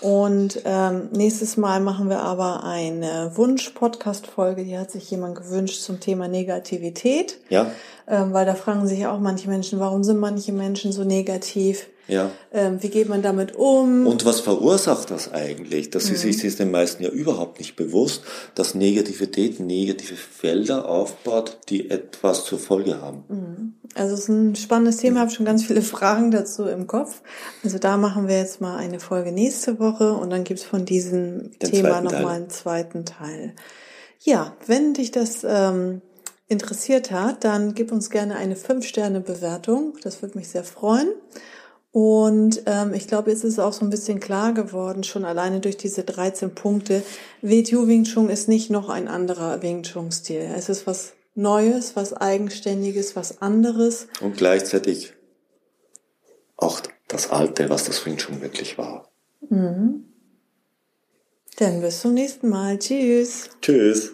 Und 0.00 0.62
ähm, 0.64 1.10
nächstes 1.12 1.56
Mal 1.58 1.78
machen 1.78 2.08
wir 2.08 2.18
aber 2.18 2.64
eine 2.64 3.30
Wunsch-Podcast-Folge. 3.36 4.64
Die 4.64 4.76
hat 4.76 4.90
sich 4.90 5.08
jemand 5.08 5.36
gewünscht 5.36 5.80
zum 5.80 6.00
Thema 6.00 6.26
Negativität. 6.26 7.38
Ja. 7.50 7.70
Ähm, 8.08 8.32
weil 8.32 8.46
da 8.46 8.56
fragen 8.56 8.88
sich 8.88 9.06
auch 9.06 9.20
manche 9.20 9.48
Menschen, 9.48 9.78
warum 9.78 10.02
sind 10.02 10.18
manche 10.18 10.50
Menschen 10.50 10.90
so 10.90 11.04
negativ? 11.04 11.86
Ja. 12.10 12.30
Ähm, 12.52 12.82
wie 12.82 12.88
geht 12.88 13.08
man 13.08 13.22
damit 13.22 13.54
um? 13.54 14.06
Und 14.06 14.24
was 14.24 14.40
verursacht 14.40 15.10
das 15.10 15.32
eigentlich? 15.32 15.90
Das 15.90 16.08
mhm. 16.08 16.14
ist, 16.14 16.24
ist, 16.24 16.44
ist 16.44 16.58
den 16.58 16.70
meisten 16.70 17.02
ja 17.02 17.08
überhaupt 17.08 17.60
nicht 17.60 17.76
bewusst, 17.76 18.22
dass 18.54 18.74
Negativität 18.74 19.60
negative 19.60 20.16
Felder 20.16 20.88
aufbaut, 20.88 21.58
die 21.68 21.88
etwas 21.90 22.44
zur 22.44 22.58
Folge 22.58 23.00
haben. 23.00 23.24
Mhm. 23.28 23.74
Also 23.94 24.14
es 24.14 24.20
ist 24.20 24.28
ein 24.28 24.56
spannendes 24.56 24.98
Thema, 24.98 25.16
ich 25.16 25.20
habe 25.22 25.30
schon 25.30 25.46
ganz 25.46 25.64
viele 25.64 25.82
Fragen 25.82 26.30
dazu 26.30 26.66
im 26.66 26.86
Kopf. 26.86 27.22
Also 27.64 27.78
da 27.78 27.96
machen 27.96 28.28
wir 28.28 28.38
jetzt 28.38 28.60
mal 28.60 28.76
eine 28.76 29.00
Folge 29.00 29.32
nächste 29.32 29.78
Woche 29.78 30.12
und 30.12 30.30
dann 30.30 30.44
gibt's 30.44 30.64
von 30.64 30.84
diesem 30.84 31.52
Den 31.58 31.70
Thema 31.70 32.00
nochmal 32.00 32.36
einen 32.36 32.50
zweiten 32.50 33.04
Teil. 33.04 33.54
Ja, 34.22 34.54
wenn 34.66 34.94
dich 34.94 35.12
das 35.12 35.44
ähm, 35.44 36.02
interessiert 36.48 37.10
hat, 37.12 37.44
dann 37.44 37.74
gib 37.74 37.92
uns 37.92 38.10
gerne 38.10 38.36
eine 38.36 38.56
5-Sterne-Bewertung. 38.56 39.94
Das 40.02 40.20
würde 40.20 40.36
mich 40.36 40.48
sehr 40.48 40.64
freuen. 40.64 41.08
Und 41.92 42.62
ähm, 42.66 42.94
ich 42.94 43.08
glaube, 43.08 43.30
jetzt 43.30 43.42
ist 43.42 43.58
auch 43.58 43.72
so 43.72 43.84
ein 43.84 43.90
bisschen 43.90 44.20
klar 44.20 44.54
geworden, 44.54 45.02
schon 45.02 45.24
alleine 45.24 45.60
durch 45.60 45.76
diese 45.76 46.04
13 46.04 46.54
Punkte. 46.54 47.02
WTU 47.42 47.88
Wing 47.88 48.04
Chun 48.04 48.30
ist 48.30 48.48
nicht 48.48 48.70
noch 48.70 48.88
ein 48.88 49.08
anderer 49.08 49.60
Wing 49.62 49.82
Chun 49.82 50.12
Stil. 50.12 50.48
Es 50.56 50.68
ist 50.68 50.86
was 50.86 51.14
Neues, 51.34 51.96
was 51.96 52.12
Eigenständiges, 52.12 53.16
was 53.16 53.42
anderes. 53.42 54.06
Und 54.20 54.36
gleichzeitig 54.36 55.14
auch 56.56 56.80
das 57.08 57.30
Alte, 57.30 57.70
was 57.70 57.84
das 57.84 58.04
Wing 58.06 58.18
Chun 58.18 58.40
wirklich 58.40 58.78
war. 58.78 59.10
Mhm. 59.48 60.04
Dann 61.56 61.80
bis 61.80 62.00
zum 62.00 62.14
nächsten 62.14 62.48
Mal. 62.48 62.78
Tschüss. 62.78 63.50
Tschüss. 63.60 64.12